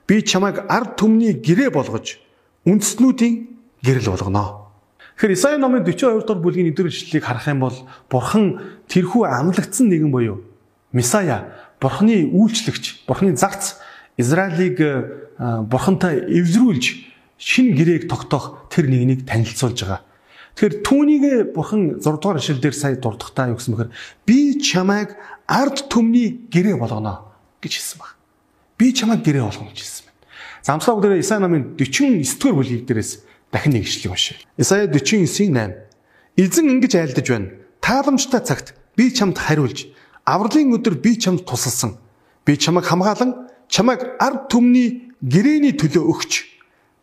Би 0.08 0.20
чамайг 0.22 0.68
ард 0.68 1.00
түмний 1.00 1.32
гэрээ 1.40 1.72
болгож 1.72 2.20
үндэснүүдийн 2.68 3.36
гэрэл 3.80 4.12
болгоно. 4.12 4.68
Тэгэхээр 5.16 5.34
Исаи 5.34 5.58
номын 5.58 5.88
42 5.88 6.28
дугаар 6.28 6.44
бүлгийн 6.44 6.70
эдгээр 6.76 6.92
ишлэлийг 6.92 7.24
харах 7.24 7.48
юм 7.48 7.64
бол 7.64 7.78
Бурхан 8.12 8.60
тэрхүү 8.92 9.24
амлагдсан 9.24 9.88
нэгэн 9.90 10.12
буюу 10.12 10.44
Месая, 10.92 11.58
Бурханы 11.80 12.28
үйлчлэгч, 12.28 13.08
Бурханы 13.08 13.36
зарц 13.36 13.82
Израилийг 14.18 14.78
э, 14.78 15.04
Бурхантай 15.40 16.22
эвзрүүлж 16.22 16.86
шин 17.38 17.74
гэрээг 17.74 18.06
тогтоох 18.10 18.70
тэр 18.70 18.90
нэгнийг 18.90 19.26
танилцуулж 19.26 19.82
байгаа. 19.82 20.02
Тэгэхээр 20.58 20.76
түүнийг 20.82 21.24
Бурхан 21.54 22.02
6 22.02 22.18
дугаар 22.18 22.42
ишлэл 22.42 22.62
дээр 22.62 22.74
сая 22.74 22.98
дурдахтаа 22.98 23.54
юу 23.54 23.62
гэсэн 23.62 23.78
бэхээр 23.78 23.94
би 24.26 24.58
чамайг 24.58 25.14
ард 25.48 25.88
түмний 25.88 26.48
гэрээ 26.52 26.76
болгоно 26.76 27.32
гэж 27.64 27.74
хэлсэн 27.80 28.00
баг. 28.04 28.16
Би 28.78 28.92
чамайг 28.94 29.24
гэрээ 29.24 29.48
болгоно 29.48 29.72
гэж 29.72 29.80
хэлсэн 29.80 30.06
байна. 30.06 30.20
Замсаа 30.62 30.96
бүгдээ 31.00 31.24
Исаи 31.24 31.40
номын 31.40 31.80
49 31.80 32.22
дугаар 32.38 32.56
бүлгийг 32.60 32.84
дээрээс 32.86 33.12
дахин 33.52 33.74
нэг 33.74 33.88
ишлэг 33.88 34.12
уншъя. 34.12 34.38
Исая 34.60 34.88
49:8 34.92 35.88
Эзэн 36.38 36.70
ингэж 36.78 36.94
айлдаж 37.00 37.28
байна. 37.32 37.52
Тааламжтай 37.82 38.42
цагт 38.44 38.76
би 39.00 39.10
чамд 39.10 39.40
хариулж, 39.40 39.88
авралын 40.28 40.76
өдөр 40.76 41.00
би 41.00 41.16
чамд 41.18 41.48
тусалсан. 41.48 41.98
Би 42.46 42.58
чамайг 42.60 42.86
хамгаалan, 42.86 43.48
чамайг 43.72 44.04
ард 44.20 44.52
түмний 44.52 45.16
гэрээний 45.24 45.74
төлөө 45.74 46.04
өгч, 46.04 46.46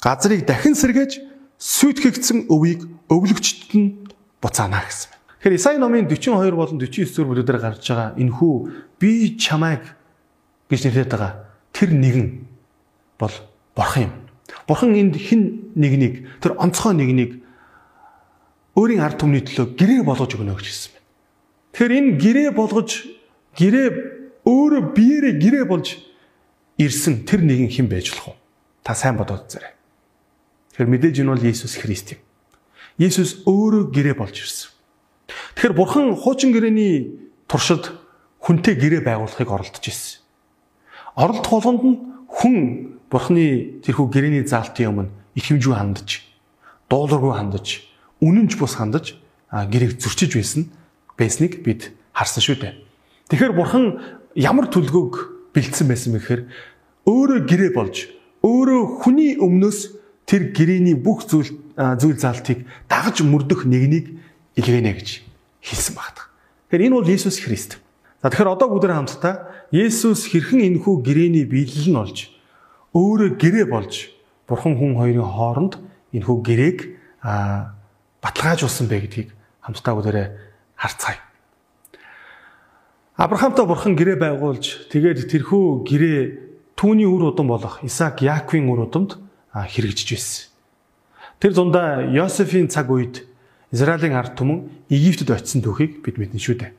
газрыг 0.05 0.47
дахин 0.47 0.77
сэргээж, 0.77 1.19
сүйтгэгдсэн 1.59 2.47
өвийг 2.53 2.85
өвлөгчтөд 3.09 3.73
нь 3.75 4.07
буцаана 4.39 4.85
гэсэн. 4.85 5.14
Тэгэхээр 5.45 5.61
Исаи 5.61 5.77
номын 5.77 6.09
42 6.09 6.57
болон 6.57 6.81
49 6.81 7.05
зүр 7.05 7.29
бүлүүдээр 7.29 7.61
гарч 7.61 7.85
байгаа 7.85 8.17
энэхүү 8.17 8.55
би 8.97 9.37
чамайг 9.37 9.85
гэж 10.73 10.89
нэрлэдэг 10.89 11.21
байгаа 11.21 11.33
тэр 11.69 11.93
нэгэн 11.93 12.49
бол 13.21 13.35
Бурхан 13.77 14.09
юм. 14.09 14.13
Бурхан 14.65 14.97
энд 14.97 15.21
хин 15.21 15.69
нэгнийг 15.77 16.41
тэр 16.41 16.57
онцгой 16.57 16.97
нэгнийг 16.97 17.45
өөрийн 18.73 19.05
ард 19.05 19.21
түмний 19.21 19.45
төлөө 19.45 19.77
гэрээ 19.77 20.01
болгож 20.09 20.33
өгнө 20.33 20.57
гэж 20.57 20.65
хэлсэн 20.65 20.93
байна. 20.97 21.05
Тэгэхээр 21.77 21.93
энэ 21.93 22.11
гэрээ 22.25 22.51
болгож 22.57 22.91
гэрээ 23.61 23.89
өөрөө 24.49 24.83
биеэрээ 24.97 25.35
гэрээ 25.45 25.65
болж 25.69 26.01
ирсэн 26.81 27.29
тэр 27.29 27.45
нэгэн 27.45 27.69
хэн 27.69 27.93
байж 27.93 28.17
болох 28.17 28.33
вэ? 28.33 28.41
Та 28.81 28.97
сайн 28.97 29.21
бодоод 29.21 29.45
үзээрэй. 29.45 29.77
Тэгэхээр 30.73 30.89
мэдээж 30.89 31.17
энэ 31.21 31.33
бол 31.37 31.45
Иесус 31.45 31.77
Христ 31.77 32.17
юм. 32.17 32.25
Есүс 32.97 33.45
өөрөө 33.45 33.93
гэрээ 33.93 34.17
болж 34.17 34.41
ирсэн. 34.41 34.74
Тэгэхээр 35.29 35.75
бурхан 35.77 36.07
хуучин 36.17 36.53
гэрээний 36.53 37.17
туршид 37.49 37.93
хүнтэй 38.41 38.77
гэрээ 38.77 39.03
байгуулахыг 39.05 39.49
оролдож 39.49 39.85
ирсэн. 39.85 40.21
Оролдох 41.17 41.51
болгонд 41.51 41.83
нь 41.85 41.97
хүн 42.29 42.57
бурханы 43.09 43.81
тэрхүү 43.81 44.07
гэрээний 44.13 44.45
заалтын 44.45 44.91
өмнө 44.91 45.13
ихэвжүү 45.39 45.75
хандаж, 45.75 46.27
дуулуургүй 46.91 47.33
хандаж, 47.33 47.87
үнэнч 48.21 48.53
бус 48.59 48.77
хандаж 48.77 49.17
гэрээг 49.49 49.97
зөрчиж 50.03 50.35
байсан 50.35 50.63
байсныг 51.17 51.63
бид 51.63 51.95
харсан 52.13 52.43
шүү 52.43 52.57
дээ. 52.61 52.75
Тэгэхээр 53.31 53.55
бурхан 53.55 53.85
ямар 54.35 54.67
төлгөөг 54.69 55.55
бэлдсэн 55.55 55.87
байсан 55.89 56.11
бэ 56.13 56.19
гэхээр 56.21 56.43
өөрөө 57.07 57.39
гэрээ 57.47 57.71
болж 57.73 57.97
өөрөө 58.43 58.83
хүний 59.01 59.39
өмнөөс 59.39 59.79
тэр 60.27 60.51
гэрээний 60.53 60.99
бүх 60.99 61.25
зүйл 61.25 61.55
зүйл 61.77 62.19
заалтыг 62.19 62.67
дагаж 62.91 63.23
мөрдөх 63.23 63.65
нэгнийг 63.65 64.24
илгээнэ 64.57 64.93
гэж 64.95 65.09
хэлсэн 65.63 65.95
багт. 65.95 66.27
Тэгэхээр 66.69 66.87
энэ 66.89 66.97
бол 66.99 67.09
Иесус 67.09 67.39
Христ. 67.41 67.79
За 68.23 68.31
тэгэхээр 68.31 68.55
одоо 68.55 68.69
бүгд 68.71 68.91
хамтдаа 68.91 69.35
Иесус 69.75 70.31
хэрхэн 70.31 70.79
энэхүү 70.79 70.95
гэрээний 71.03 71.45
биелэл 71.45 71.91
нь 71.91 71.99
олж 71.99 72.19
өөрөө 72.95 73.37
гэрээ 73.37 73.67
болж 73.69 74.15
Бурхан 74.47 74.77
хүн 74.77 74.95
хоёрын 75.01 75.25
хооронд 75.25 75.75
энэхүү 76.13 76.37
гэрээг 76.45 76.79
баталгаажуулсан 78.23 78.87
бэ 78.87 78.97
гэдгийг 79.09 79.29
хамтдаа 79.65 79.95
бүгдээрээ 79.97 80.29
харцгаая. 80.77 81.21
Авраамтай 83.17 83.67
Бурхан 83.67 83.95
гэрээ 83.97 84.19
байгуулж 84.21 84.91
тэгээд 84.93 85.27
тэрхүү 85.33 85.87
гэрээ 85.89 86.19
түүний 86.77 87.09
үр 87.09 87.33
удам 87.33 87.49
болох 87.49 87.81
Исаак 87.83 88.21
Яаковын 88.23 88.69
үр 88.69 88.87
удамд 88.87 89.19
хэрэгжиж 89.55 90.09
байсан. 90.15 90.43
Тэр 91.39 91.53
дундаа 91.55 92.05
Йосефийн 92.11 92.69
цаг 92.69 92.91
үед 92.91 93.27
Израилийн 93.75 94.15
ард 94.15 94.39
түмэн 94.39 94.71
Египтэд 94.87 95.35
очисон 95.35 95.67
түүхийг 95.67 95.99
бид 96.07 96.23
мэднэ 96.23 96.39
шүү 96.39 96.63
дээ. 96.63 96.73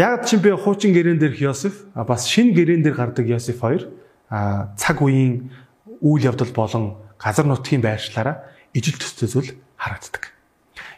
Яг 0.00 0.24
ч 0.24 0.40
юм 0.40 0.40
бэ 0.40 0.56
хуучин 0.56 0.96
гэрээн 0.96 1.20
дээрх 1.20 1.44
Йосеф 1.44 1.84
бас 1.92 2.24
шинэ 2.24 2.56
гэрээн 2.56 2.80
дээр 2.80 2.96
гардаг 2.96 3.28
Йосеф 3.28 3.60
хоёр 3.60 3.92
цаг 4.32 4.96
үеийн 5.04 5.52
үйл 6.00 6.24
явдал 6.24 6.48
болон 6.56 6.96
газар 7.20 7.44
нутгийн 7.44 7.84
байршлаараа 7.84 8.48
ижил 8.72 8.96
төстэй 8.96 9.28
зүйл 9.28 9.50
харагддаг. 9.76 10.32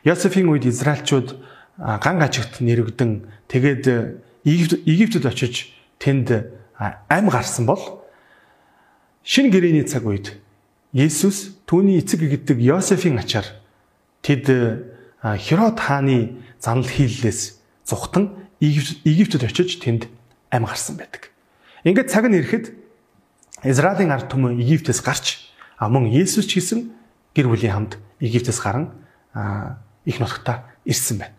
Йосефийн 0.04 0.46
үед 0.46 0.70
Израильчууд 0.70 1.34
ган 1.78 2.22
ажигт 2.22 2.60
нэрвэгдэн 2.60 3.26
тэгээд 3.48 3.84
Египтэд 4.44 5.26
очиж 5.26 5.74
тэнд 5.98 6.46
ам 6.78 7.26
гарсан 7.26 7.66
бол 7.66 8.04
шинэ 9.24 9.50
гэрээний 9.50 9.88
цаг 9.88 10.04
үед 10.06 10.38
Есүс 10.92 11.56
түүний 11.66 12.02
эцэг 12.02 12.20
гэдэг 12.26 12.58
Йосефийн 12.58 13.18
ачаар 13.18 13.46
тэд 14.22 14.44
Херод 15.20 15.76
хааны 15.80 16.40
занал 16.60 16.88
хийллээс 16.88 17.60
зүхтан 17.84 18.36
Египтэд 18.60 19.44
очиж 19.44 19.80
тэнд 19.80 20.08
ам 20.50 20.64
гарсан 20.64 20.96
байдаг. 20.96 21.32
Ингээд 21.84 22.12
цаг 22.12 22.28
нь 22.28 22.36
ирэхэд 22.36 22.72
Израилийн 23.64 24.12
ард 24.12 24.28
түмэн 24.32 24.60
Египтээс 24.60 25.00
гарч 25.00 25.52
мөн 25.80 26.08
Есүс 26.08 26.48
ч 26.48 26.60
гэсэн 26.60 26.92
гэр 27.36 27.48
бүлийн 27.48 27.72
хамт 27.72 27.92
Египтээс 28.20 28.60
гарan 28.60 28.92
их 30.04 30.20
нутагта 30.20 30.68
ирсэн 30.84 31.20
байна. 31.20 31.36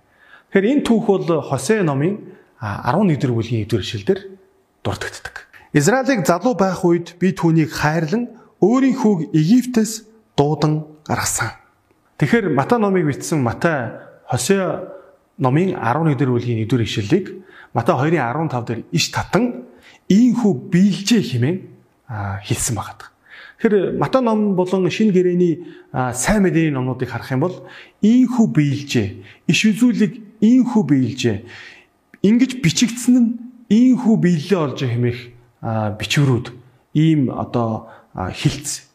Тэгэхээр 0.49 0.81
энэ 0.81 0.85
түүх 0.85 1.05
бол 1.05 1.41
Хосе 1.41 1.81
номын 1.85 2.33
11 2.61 3.17
дэх 3.21 3.33
бүлгийн 3.33 3.65
1-р 3.65 3.81
ишлэлдэр 3.81 4.19
дурддагддаг. 4.85 5.49
Израилийг 5.73 6.25
залуу 6.25 6.53
байх 6.57 6.85
үед 6.85 7.17
би 7.17 7.33
түүнийг 7.33 7.69
хайрлан 7.73 8.33
өөрийн 8.61 8.97
хүүг 8.97 9.19
Египтээс 9.33 10.05
дуудан 10.37 10.85
гаргасан. 11.05 11.60
Тэгэхээр 12.21 12.53
Матай 12.53 12.77
номыг 12.77 13.09
бичсэн 13.09 13.41
Матай 13.41 13.97
Хосеа 14.29 14.93
номын 15.41 15.73
11 15.73 16.13
дэх 16.21 16.29
бүлгийн 16.29 16.61
1-р 16.69 16.85
ишлэлийг 16.85 17.41
Матай 17.73 17.97
2-ын 17.97 18.45
15 18.45 18.61
дээр 18.61 18.81
иш 18.93 19.09
татан 19.09 19.65
ийм 20.05 20.37
хүү 20.37 20.69
биелжээ 20.69 21.17
хэмээн 21.17 21.57
хэлсэн 22.45 22.77
байгаа. 22.77 23.09
Тэгэхээр 23.57 23.97
Матай 23.97 24.21
ном 24.21 24.53
болон 24.53 24.85
шинэ 24.85 25.17
гэрээний 25.17 25.65
сайн 26.13 26.45
мэдээний 26.45 26.69
номнуудыг 26.69 27.09
харах 27.09 27.33
юм 27.33 27.41
бол 27.41 27.65
ийм 28.05 28.29
хүү 28.29 28.45
биелжээ, 28.53 29.07
иш 29.49 29.59
үзүүлэг 29.65 30.45
ийм 30.45 30.61
хүү 30.69 30.83
биелжээ. 30.93 31.37
Ингиж 32.21 32.61
бичигдсэн 32.61 33.17
нь 33.17 33.29
ийм 33.73 33.97
хүү 33.97 34.21
биелэлээ 34.21 34.61
олж 34.61 34.77
хэмээх 34.77 35.19
бичвэрүүд 35.97 36.53
ийм 36.93 37.33
одоо 37.33 37.89
хилцс 38.13 38.85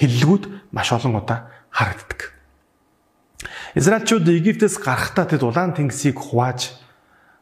хиллгүүд 0.00 0.72
маш 0.72 0.88
олон 0.96 1.20
удаа 1.20 1.52
харагддаг. 1.68 2.39
Израильчууд 3.74 4.26
Египтээс 4.26 4.82
гарахдаа 4.82 5.30
тэд 5.30 5.46
улаан 5.46 5.74
тэнгисийг 5.78 6.18
хувааж 6.18 6.74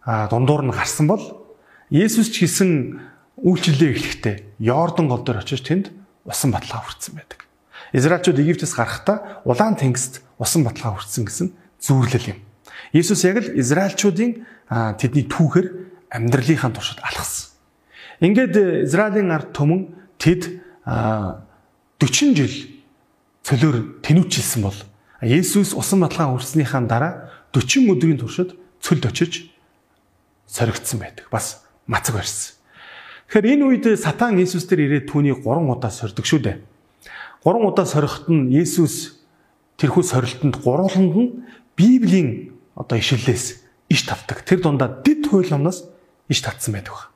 дундуур 0.05 0.69
нь 0.69 0.75
гарсан 0.77 1.09
бол 1.09 1.49
Есүс 1.89 2.29
ч 2.29 2.45
гэсэн 2.45 3.01
үйлчлэлээ 3.41 3.91
эхлэхдээ 3.97 4.37
Йордан 4.61 5.09
гол 5.09 5.25
дээр 5.25 5.41
очиж 5.41 5.65
тэнд 5.65 5.89
усан 6.29 6.53
баталгаа 6.53 6.85
хүртсэн 6.85 7.17
байдаг. 7.17 7.49
Израильчууд 7.97 8.45
Египтээс 8.45 8.77
гарахдаа 8.77 9.41
улаан 9.49 9.81
тэнгист 9.81 10.21
усан 10.37 10.69
баталгаа 10.69 11.01
хүртсэн 11.01 11.25
гэсэн 11.25 11.49
зүүрлэл 11.81 12.37
юм. 12.37 12.39
Есүс 12.93 13.25
яг 13.25 13.41
л 13.41 13.57
Израильчуудын 13.57 14.45
тэдний 15.01 15.25
түүхээр 15.25 15.69
амьдралынхаа 16.13 16.77
туршид 16.77 17.01
алхсан. 17.01 17.57
Ингээд 18.21 18.85
Израилийн 18.85 19.33
ард 19.33 19.57
түмэн 19.57 19.97
тэд 20.21 20.61
40 20.85 22.37
жил 22.37 22.57
цөлөөр 23.49 24.05
тэнүүчилсэн 24.05 24.61
бол 24.61 24.77
Есүс 25.23 25.75
усан 25.75 26.01
баталгаа 26.01 26.39
хүрснийхаа 26.39 26.87
дараа 26.87 27.13
40 27.51 27.91
өдрийн 27.91 28.19
туршид 28.19 28.55
цөлд 28.79 29.05
очиж 29.11 29.51
соригдсан 30.47 31.01
байдаг. 31.01 31.27
Бас 31.31 31.67
мацаг 31.87 32.15
барьсан. 32.15 32.55
Тэгэхээр 33.27 33.59
энэ 33.59 33.65
үед 33.67 33.85
сатан 33.99 34.39
Есүс 34.39 34.71
дээр 34.71 34.87
ирээд 34.87 35.11
түүний 35.11 35.35
3 35.35 35.43
удаа 35.67 35.91
сордог 35.91 36.23
шүү 36.23 36.41
дээ. 36.47 36.57
3 37.43 37.67
удаа 37.67 37.87
сорихт 37.87 38.31
нь 38.31 38.55
Есүс 38.55 39.19
тэрхүү 39.77 40.03
сорилтонд 40.07 40.63
гурваланд 40.63 41.15
нь 41.19 41.29
Библийн 41.75 42.55
одоо 42.79 42.99
ишлэлээс 42.99 43.61
иш 43.91 44.01
тавдаг. 44.07 44.47
Тэр 44.47 44.63
дундаа 44.63 45.03
дид 45.03 45.27
хууль 45.27 45.51
номноос 45.51 45.83
иш 46.31 46.41
татсан 46.41 46.79
байдаг. 46.79 47.11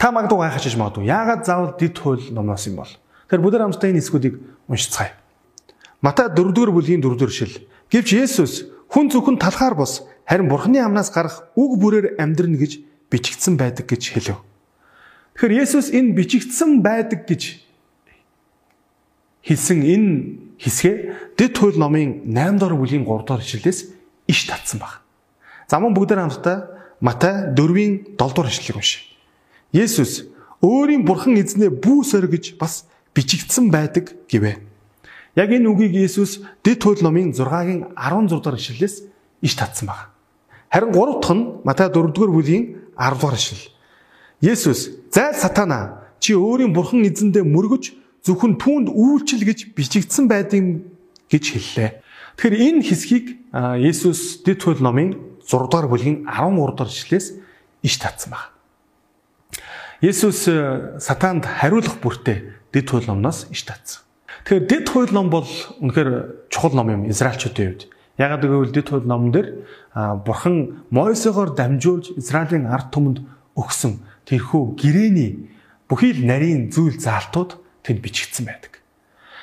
Та 0.00 0.10
магадгүй 0.10 0.48
гайхаж 0.48 0.74
магадгүй. 0.80 1.04
Яагаад 1.06 1.44
заавал 1.44 1.76
дид 1.76 1.98
хууль 2.00 2.32
номноос 2.32 2.66
юм 2.66 2.80
бол? 2.80 2.92
Тэгэхээр 3.28 3.44
бүгд 3.44 3.60
хамтдаа 3.60 3.90
энэ 3.92 4.00
эсгүүдийг 4.00 4.34
уншицгаая. 4.66 5.12
Матай 6.00 6.32
4-р 6.32 6.72
бүлгийн 6.72 7.04
4-р 7.04 7.30
шил. 7.30 7.54
Гэвч 7.92 8.16
Есүс 8.16 8.64
хүн 8.88 9.12
зөвхөн 9.12 9.36
талхаар 9.36 9.76
бос 9.76 10.02
харин 10.24 10.48
Бурхны 10.48 10.80
амнаас 10.80 11.12
гарах 11.12 11.44
үг 11.54 11.76
бүрээр 11.76 12.16
амьдрна 12.16 12.56
гэж 12.56 12.80
бичигдсэн 13.12 13.60
байдаг 13.60 13.84
гэж 13.84 14.16
хэлв. 14.16 14.40
Тэгэхээр 15.36 15.60
Есүс 15.60 15.92
энэ 15.92 16.16
бичигдсэн 16.16 16.80
байдаг 16.80 17.28
гэж 17.28 17.60
хэлсэн 19.44 19.78
энэ 19.84 20.08
хэсгээ 20.56 20.96
Дэд 21.36 21.54
хууль 21.58 21.76
номын 21.76 22.24
8 22.24 22.56
дугаар 22.56 22.80
бүлгийн 22.80 23.04
3 23.04 23.26
дугаар 23.26 23.44
ишлэлээс 23.44 23.80
иш 24.24 24.40
татсан 24.48 24.80
баг. 24.80 25.04
За 25.68 25.76
мөн 25.80 25.92
бүгд 25.92 26.16
хамтдаа 26.16 26.80
Матай 27.00 27.52
4-ийн 27.52 28.16
7 28.16 28.16
дугаар 28.16 28.48
ишлэлийг 28.48 28.80
уншъя. 28.80 29.04
Есүс 29.72 30.28
өөрийн 30.64 31.04
бурхан 31.04 31.36
эзнээ 31.40 31.72
бүү 31.72 32.04
соргиж 32.04 32.56
бас 32.60 32.84
бичигдсэн 33.16 33.72
байдаг 33.72 34.12
гэвэ. 34.28 34.69
Яг 35.36 35.50
энэ 35.50 35.70
үгийг 35.70 35.94
Есүс 35.94 36.42
Дэд 36.64 36.82
хууль 36.82 37.02
номын 37.02 37.30
6-гийн 37.30 37.94
16 37.94 38.42
дахь 38.42 38.58
ишлэлээс 38.58 38.94
иш 39.42 39.54
татсан 39.54 39.86
байна. 39.86 40.10
Харин 40.70 40.90
3 40.90 41.20
дахь 41.22 41.34
нь 41.34 41.44
Матай 41.62 41.88
4 41.88 42.10
дугаар 42.10 42.32
бүлгийн 42.34 42.64
10 42.98 43.14
дугаар 43.14 43.36
ишлэл. 43.38 43.70
Есүс 44.42 44.90
"Зайл 45.10 45.34
сатана 45.38 46.10
чи 46.18 46.34
өөрийн 46.34 46.74
бурхан 46.74 47.06
эзэндээ 47.06 47.44
мөргөж 47.46 47.94
зөвхөн 48.26 48.58
түүнд 48.58 48.88
үйлчил 48.90 49.46
гэж 49.46 49.74
бичигдсэн 49.76 50.26
байдаг 50.26 50.82
гэж 51.30 51.44
хэллээ." 51.54 51.90
Тэгэхээр 52.36 52.56
энэ 52.66 52.82
хэсгийг 52.82 53.26
Есүс 53.78 54.42
Дэд 54.42 54.62
хууль 54.66 54.82
номын 54.82 55.14
6 55.46 55.70
дугаар 55.70 55.86
бүлгийн 55.86 56.26
13 56.26 56.74
дугаар 56.74 56.90
ишлэлээс 56.90 57.26
иш 57.82 57.94
татсан 58.02 58.34
байна. 58.34 58.50
Есүс 60.00 60.48
сатаанд 60.98 61.44
хариулах 61.44 62.00
бүртээ 62.00 62.72
дэд 62.72 62.86
хууль 62.88 63.06
номноос 63.06 63.46
иш 63.52 63.62
татсан. 63.68 64.00
Тэгэхээр 64.44 64.66
дэд 64.66 64.86
хууль 64.88 65.12
ном 65.12 65.28
бол 65.30 65.48
үнэхээр 65.80 66.50
чухал 66.50 66.74
ном 66.74 66.88
юм 66.90 67.02
Израильчуудын 67.10 67.76
хувьд. 67.76 67.82
Ягаад 68.16 68.42
гэвэл 68.44 68.72
дэд 68.72 68.88
хууль 68.88 69.06
номон 69.06 69.32
дээр 69.32 69.48
бурхан 70.24 70.84
Мойсегоор 70.90 71.54
дамжуулж 71.54 72.16
Израилийн 72.16 72.66
ард 72.66 72.92
түмэнд 72.92 73.20
өгсөн 73.56 74.00
тэрхүү 74.24 74.80
гэрээний 74.80 75.50
бүхий 75.88 76.16
л 76.16 76.24
нарийн 76.24 76.72
зүйл 76.72 76.96
заалтууд 76.96 77.60
тэнд 77.84 78.00
бичигдсэн 78.00 78.46
байдаг. 78.48 78.80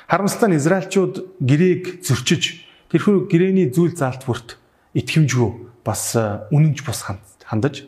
Харамсалтай 0.08 0.48
нь 0.50 0.58
Израильчууд 0.58 1.14
гэрээг 1.42 2.02
зөрчиж 2.02 2.64
тэрхүү 2.90 3.28
гэрээний 3.28 3.68
зүйл 3.70 3.94
заалт 3.94 4.24
бүрт 4.24 4.56
итгэмжгүй 4.96 5.84
бас 5.84 6.16
үнэнч 6.50 6.82
бус 6.82 7.04
хандаж 7.44 7.84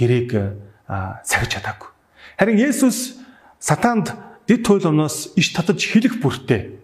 гэрээг 0.00 0.30
сахиж 1.22 1.50
чадаагүй. 1.52 1.90
Харин 2.38 2.56
Есүс 2.56 3.20
сатаанд 3.60 4.14
дэд 4.48 4.64
хууль 4.64 4.84
номноос 4.88 5.36
иш 5.36 5.52
татаж 5.52 5.84
хэлэх 5.84 6.18
бүртээ 6.24 6.78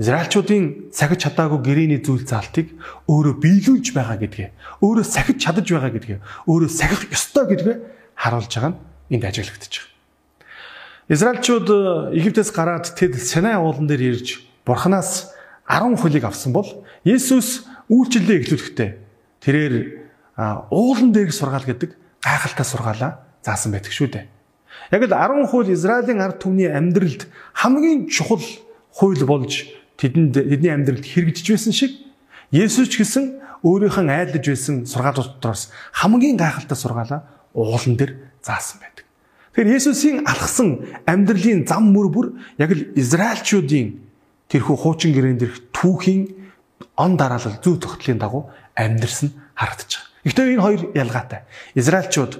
Израильчуудын 0.00 0.88
сахиж 0.88 1.28
чадаагүй 1.28 1.60
гэрээний 1.60 2.00
зүйл 2.00 2.24
заалтыг 2.24 2.72
өөрөө 3.12 3.34
биелүүлж 3.44 3.92
байгаа 3.92 4.16
гэдгээ, 4.24 4.80
өөрөө 4.80 5.04
сахиж 5.04 5.36
чадаж 5.36 5.68
байгаа 5.68 5.92
гэдгээ, 5.92 6.18
өөрөө 6.48 6.70
сахих 6.72 7.12
ёстой 7.12 7.44
гэдгээ 7.52 7.76
харуулж 8.16 8.48
байгаа 8.56 8.72
нь 8.72 8.80
энд 9.12 9.24
ажиглагдаж 9.28 9.68
байгаа. 9.68 9.92
Израильчууд 11.12 11.68
э, 11.68 12.16
Египтээс 12.16 12.50
гараад 12.56 12.88
тэд 12.96 13.20
Синай 13.20 13.60
уулан 13.60 13.84
дээр 13.84 14.16
ирж 14.16 14.40
Бурханаас 14.64 15.28
10 15.68 16.00
хөлийг 16.00 16.24
авсан 16.24 16.56
бол 16.56 16.88
Есүс 17.04 17.68
үйлчлэлээ 17.92 18.48
эхлүүлэхдээ 18.48 18.90
тэрээр 19.44 19.74
уулан 20.72 21.12
дээрх 21.12 21.36
сургаал 21.36 21.68
гэдэг 21.68 21.92
гайхалтай 22.24 22.64
сургаалаа 22.64 23.12
заасан 23.44 23.76
байдаг 23.76 23.92
шүү 23.92 24.08
дээ. 24.08 24.24
Яг 24.92 25.02
л 25.02 25.08
10 25.08 25.48
хууль 25.48 25.72
Израилийн 25.72 26.20
ард 26.20 26.44
түмний 26.44 26.68
амьдралд 26.68 27.24
хамгийн 27.56 28.12
чухал 28.12 28.44
хууль 28.92 29.24
болж 29.24 29.72
тэдэнд 29.96 30.36
тэдний 30.36 30.68
амьдралд 30.68 31.08
хэрэгжиж 31.08 31.48
байсан 31.48 31.72
шиг 31.72 31.92
Есүс 32.52 32.92
ч 32.92 33.00
гэсэн 33.00 33.40
өөрийнхөө 33.64 34.04
айлдж 34.04 34.52
байсан 34.52 34.84
сургаалууд 34.84 35.40
дотроос 35.40 35.72
хамгийн 35.96 36.36
гайхалтай 36.36 36.76
сургаалаа 36.76 37.24
уулан 37.56 37.96
дээр 37.96 38.12
заасан 38.44 38.84
байдаг. 38.84 39.08
Тэгэхээр 39.56 39.72
Есүсийн 39.80 40.28
алхсан 40.28 40.84
амьдралын 41.08 41.64
зам 41.64 41.88
мөр 41.88 42.12
бүр 42.12 42.26
яг 42.60 42.76
л 42.76 42.92
Израильчуудын 42.92 43.96
тэрхүү 44.52 44.76
хуучин 44.76 45.16
гэрээн 45.16 45.40
дээрх 45.40 45.72
түүхийн 45.72 46.22
он 47.00 47.16
дараалал 47.16 47.56
зүй 47.64 47.80
тогтлын 47.80 48.20
дагуу 48.20 48.52
амьдрсан 48.76 49.32
харагдаж 49.56 49.90
байгаа. 49.96 50.12
Гэхдээ 50.28 50.46
энэ 50.52 50.64
хоёр 50.64 50.82
ялгаатай. 50.92 51.40
Израильчууд 51.72 52.32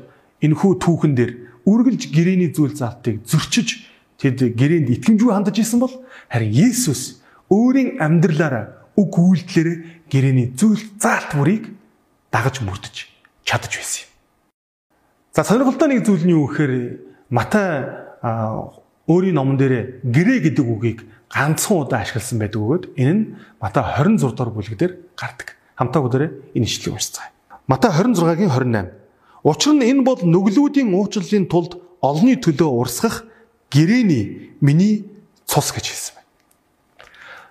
энэхүү 0.45 0.73
түүхэн 0.83 1.13
дээр 1.17 1.33
үргэлж 1.67 2.11
гэрээний 2.11 2.51
зүйл 2.55 2.75
заалтыг 2.75 3.23
зөрчиж 3.27 3.89
тэд 4.19 4.55
гэрээнд 4.55 4.89
итгэмжгүй 4.99 5.33
хандаж 5.33 5.57
исэн 5.59 5.83
бол 5.83 5.95
харин 6.31 6.53
Есүс 6.53 7.23
өөрийн 7.51 7.99
амьдралаараа 7.99 8.95
үг 8.97 9.13
үйлдэлээр 9.19 9.71
гэрээний 10.09 10.55
зүйл 10.55 10.83
заалт 11.01 11.33
бүрийг 11.35 11.73
дагаж 12.31 12.61
мөрдөж 12.63 12.97
чадж 13.45 13.73
байсан 13.77 14.01
юм. 14.05 14.11
За 15.33 15.45
сонирхолтой 15.45 15.89
нэг 15.89 16.05
зүйл 16.05 16.25
нь 16.25 16.35
юу 16.37 16.49
гэхээр 16.49 16.75
Матай 17.33 17.89
өөрийн 19.09 19.35
номон 19.35 19.57
дээр 19.57 20.05
гэрээ 20.05 20.39
гэдэг 20.53 20.67
үгийг 20.69 21.01
ганцхан 21.33 21.89
удаа 21.89 22.05
ашигласан 22.05 22.39
байдаг 22.39 22.61
бөгөөд 22.61 22.85
энэ 23.01 23.13
нь 23.17 23.23
Матай 23.57 23.83
26 23.83 24.37
дугаар 24.37 24.53
бүлэг 24.53 24.77
дээр 24.77 24.93
гардаг. 25.17 25.57
Хамтаа 25.81 26.01
бүгдээрээ 26.05 26.31
энэ 26.57 26.67
ишлэгийг 26.69 26.95
уншицгаая. 27.01 27.33
Матай 27.67 27.91
26-гийн 27.91 28.53
28. 28.53 29.02
Учир 29.43 29.75
нь 29.75 29.87
энэ 29.87 30.03
бол 30.07 30.21
нүглүүдийн 30.23 30.95
уучлалын 30.95 31.51
тулд 31.51 31.79
олонний 32.01 32.39
төлөө 32.39 32.71
урсгах 32.71 33.27
гэрээний 33.71 34.55
миний 34.63 35.11
цус 35.47 35.75
гэж 35.75 35.87
хэлсэн 35.91 36.15
байна. 36.15 36.31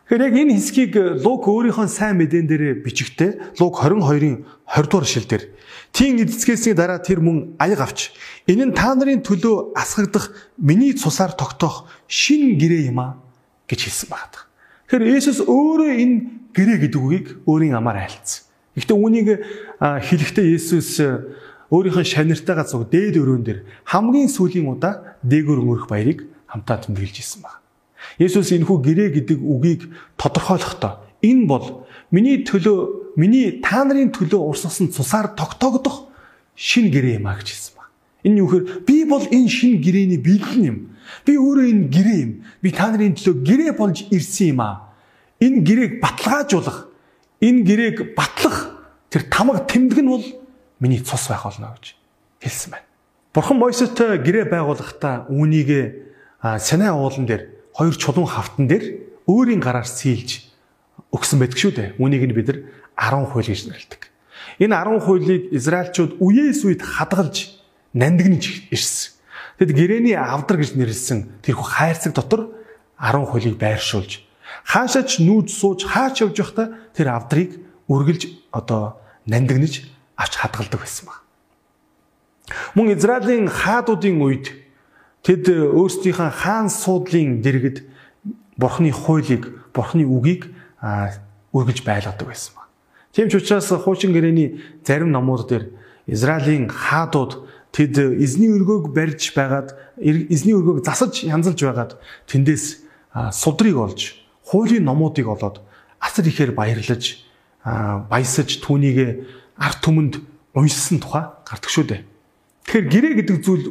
Тэгэхээр 0.07 0.25
яг 0.27 0.36
энэ 0.39 0.53
хэсгийг 0.55 0.93
Лук 1.24 1.48
өөрийнхөө 1.51 1.88
сайн 1.91 2.15
мэдэн 2.19 2.48
дээр 2.48 2.83
бичгтээ 2.83 3.60
Лук 3.60 3.83
22-ын 3.83 4.43
20 4.71 4.88
дугаар 4.88 5.07
шилдэр 5.07 5.43
Тийм 5.91 6.24
эцэцгээсний 6.24 6.71
дараа 6.71 7.03
тэр 7.03 7.19
мөн 7.19 7.60
аяг 7.60 7.83
авч 7.83 8.15
энэ 8.48 8.71
нь 8.71 8.75
та 8.75 8.95
нарын 8.95 9.19
төлөө 9.19 9.75
асгагдах 9.75 10.31
миний 10.55 10.95
цусаар 10.95 11.36
тогтоох 11.36 11.91
шин 12.07 12.55
гэрээ 12.55 12.95
юм 12.95 13.03
а 13.03 13.19
гэж 13.67 13.91
хэлсэн 13.91 14.07
байна. 14.07 14.48
Тэгэхээр 14.88 15.19
Есүс 15.19 15.43
өөрөө 15.43 15.91
энэ 16.00 16.15
гэрээ 16.55 16.77
гэдэг 16.88 17.01
үгийг 17.03 17.27
өөрийн 17.43 17.75
амаар 17.75 18.07
айлцсан. 18.07 18.48
Гэхдээ 18.79 18.95
үүнийг 18.95 19.27
хэлэхдээ 19.83 20.48
Есүс 20.55 20.95
өөрийнхөө 21.71 22.03
шаниртайгаа 22.03 22.67
зүг 22.67 22.91
дээд 22.91 23.15
өрөөн 23.15 23.43
дээр 23.47 23.59
хамгийн 23.87 24.27
сүүлийн 24.27 24.67
удаа 24.67 25.15
дээгүүр 25.23 25.59
өнгөрөх 25.63 25.87
баярыг 25.87 26.27
хамтаа 26.51 26.83
тэмдэглэж 26.83 27.15
ирсэн 27.23 27.47
байна. 27.47 27.63
Есүс 28.19 28.51
энэхүү 28.51 28.77
гэрээ 28.83 29.09
гэдэг 29.15 29.39
үгийг 29.39 29.87
тодорхойлохдоо 30.19 30.99
энэ 31.23 31.47
бол 31.47 31.87
миний 32.11 32.43
төлөө 32.43 33.15
миний 33.15 33.63
та 33.63 33.87
нарын 33.87 34.11
төлөө 34.11 34.51
урсгасан 34.51 34.91
цусаар 34.91 35.31
тогтоогдох 35.31 36.11
шин 36.59 36.91
гэрээ 36.91 37.24
юм 37.24 37.31
а 37.31 37.39
гэж 37.39 37.48
хэлсэн 37.55 37.74
баг. 37.79 37.87
Энэ 38.27 38.39
юу 38.43 38.48
гэхээр 38.51 38.65
би 38.83 38.98
бол 39.07 39.24
энэ 39.24 39.48
шин 39.48 39.79
гэрээний 39.79 40.19
бэлэн 40.19 40.63
юм. 40.67 40.77
Би 41.24 41.39
өөрөө 41.39 41.65
энэ 41.72 41.87
гэрээ 41.87 42.19
юм. 42.19 42.31
Би 42.59 42.69
та 42.75 42.91
нарын 42.91 43.15
төлөө 43.15 43.35
гэрээ 43.48 43.72
болж 43.79 44.11
ирсэн 44.11 44.59
юм 44.59 44.59
а. 44.59 44.91
Энэ 45.39 45.63
гэрээг 45.65 45.93
баталгаажуулах, 46.03 46.91
энэ 47.41 47.63
гэрээг 47.65 47.98
батлах 48.13 48.77
тэр 49.09 49.25
тамга 49.31 49.63
тэмдэг 49.65 50.00
нь 50.03 50.11
бол 50.11 50.25
миний 50.81 51.00
цус 51.00 51.29
байх 51.29 51.46
болно 51.46 51.77
гэж 51.77 51.96
хэлсэн 52.41 52.72
байна. 52.74 52.87
Бурхан 53.31 53.57
Мойсестэй 53.61 54.17
гэрээ 54.20 54.50
байгуулахдаа 54.50 55.29
үүнийг 55.29 56.09
Синай 56.41 56.89
уулан 56.89 57.29
дээр 57.29 57.70
хоёр 57.77 57.96
чулуун 57.96 58.27
хавтан 58.27 58.65
дээр 58.67 59.05
өөрийн 59.29 59.61
гараар 59.61 59.85
сийлж 59.85 60.50
өгсөн 61.13 61.39
байдаг 61.39 61.57
шүү 61.61 61.72
дээ. 61.72 61.89
Үүнийг 62.01 62.25
нь 62.25 62.33
бид 62.33 62.50
нар 62.50 62.59
10 62.98 63.29
хууль 63.29 63.46
гэж 63.46 63.61
нэрлэдэг. 63.70 64.01
Энэ 64.57 64.74
10 64.74 65.05
хуулийг 65.05 65.44
Израильчууд 65.53 66.17
үеэс 66.17 66.65
үед 66.65 66.81
хадгалж 66.81 67.61
нандинж 67.94 68.67
ирсэн. 68.74 69.13
Тэгэд 69.61 69.77
гэрээний 69.77 70.17
авдар 70.17 70.57
гэж 70.57 70.74
нэрлсэн 70.74 71.46
тэрхүү 71.46 71.67
хайрцаг 71.77 72.17
дотор 72.17 72.50
10 72.98 73.29
хуулийг 73.29 73.61
байршуулж 73.61 74.25
хаашаач 74.65 75.20
нүүж 75.22 75.48
сууж 75.50 75.85
хаач 75.85 76.22
явж 76.22 76.37
байхдаа 76.37 76.67
тэр 76.94 77.07
авдрыг 77.15 77.57
үргэлж 77.89 78.51
одоо 78.51 79.01
нандинж 79.25 79.87
авч 80.22 80.38
хадгалдаг 80.38 80.79
байсан 80.79 81.10
баг. 81.10 81.20
Мөн 82.77 82.94
Израилийн 82.94 83.50
хаадуудын 83.50 84.22
үед 84.22 84.53
тэд 85.25 85.50
өөрсдийнхээ 85.50 86.31
хаан 86.31 86.70
суудлын 86.70 87.42
дэргэд 87.42 87.81
бурхны 88.57 88.94
хуулийг, 88.94 89.50
бурхны 89.74 90.05
үгийг 90.05 90.53
үргэлж 91.53 91.81
байлгадаг 91.81 92.27
байсан 92.29 92.53
баг. 92.55 92.68
Тийм 93.14 93.29
ч 93.29 93.42
учраас 93.42 93.70
хуучин 93.70 94.14
гэрээний 94.14 94.62
зарим 94.86 95.12
номууд 95.12 95.50
дээр 95.50 95.66
Израилийн 96.07 96.70
хаадууд 96.70 97.48
тэд 97.72 97.98
эзний 98.20 98.51
өргөөг 98.51 98.94
барьж 98.94 99.34
байгаад 99.34 99.75
эзний 99.98 100.55
өргөөг 100.55 100.84
засаж 100.84 101.24
янзалж 101.24 101.60
байгаад 101.60 101.92
тэндээс 102.27 102.84
судрыг 103.31 103.77
олж 103.77 104.22
хуулийн 104.48 104.84
номуудыг 104.84 105.27
олоод 105.27 105.64
асар 106.00 106.25
ихээр 106.27 106.51
баярлаж 106.51 107.24
баясаж 107.64 108.60
түүнийг 108.60 109.27
арт 109.61 109.79
түмэнд 109.85 110.13
уншсан 110.57 110.97
тухай 110.97 111.29
гардаг 111.45 111.69
шүү 111.69 111.85
дээ. 111.85 112.01
Тэгэхээр 112.65 112.87
гэрээ 112.89 113.13
гэдэг 113.21 113.37
зүйл 113.45 113.65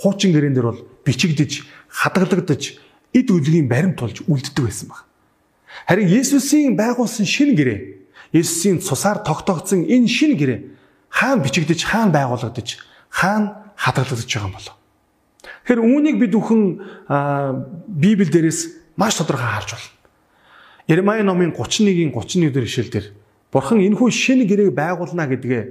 хуучин 0.00 0.32
гэрээн 0.32 0.56
дээр 0.56 0.68
бол 0.72 0.80
бичигдэж, 1.04 1.68
хадгалагдаж, 1.92 2.80
эд 3.12 3.28
үлгийн 3.28 3.68
баримт 3.68 4.00
болж 4.00 4.24
үлддэг 4.24 4.64
байсан 4.64 4.88
баг. 4.88 5.04
Харин 5.84 6.08
Есүсийн 6.08 6.76
байгуулсан 6.76 7.28
шинэ 7.28 7.54
гэрээ 7.56 7.78
Есүсийн 8.32 8.80
цусаар 8.80 9.20
тогтоогдсон 9.20 9.84
энэ 9.84 10.08
шинэ 10.08 10.36
гэрээ 10.40 10.60
хаана 11.12 11.44
бичигдэж, 11.44 11.84
хаана 11.84 12.12
байгуулагдаж, 12.12 12.80
хаана 13.12 13.72
хадгалагдаж 13.76 14.28
байгаа 14.28 14.48
юм 14.48 14.56
болов? 14.56 14.76
Тэгэхээр 15.68 15.80
үүнийг 15.84 16.16
бид 16.16 16.32
бүхэн 16.32 16.62
Библи 17.88 18.30
дээрээс 18.32 18.96
маш 18.96 19.20
тодорхой 19.20 19.46
харж 19.46 19.76
байна. 19.76 19.88
Иремай 20.88 21.22
номын 21.22 21.52
31-ийн 21.52 22.12
31 22.12 22.52
дэх 22.52 22.64
ишлэлдэр 22.64 23.04
Бурхан 23.52 23.84
энэхүү 23.84 24.08
шинэ 24.08 24.48
гэрээг 24.48 24.72
байгуулна 24.72 25.28
гэдгээ 25.28 25.62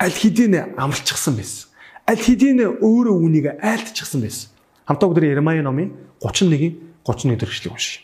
аль 0.00 0.16
хэдийн 0.16 0.80
амлчихсан 0.80 1.36
байсан. 1.36 1.68
Аль 2.08 2.16
хэдийн 2.16 2.80
өөрөө 2.80 3.16
үүнийг 3.20 3.46
айлтчихсан 3.60 4.24
байсан. 4.24 4.48
Хамтаа 4.88 5.12
бүгд 5.12 5.28
Иремай 5.28 5.60
номын 5.60 5.92
31-ийн 6.24 7.04
31 7.04 7.36
дэх 7.36 7.52
ишлэгийг 7.52 7.76
уншия. 7.76 8.00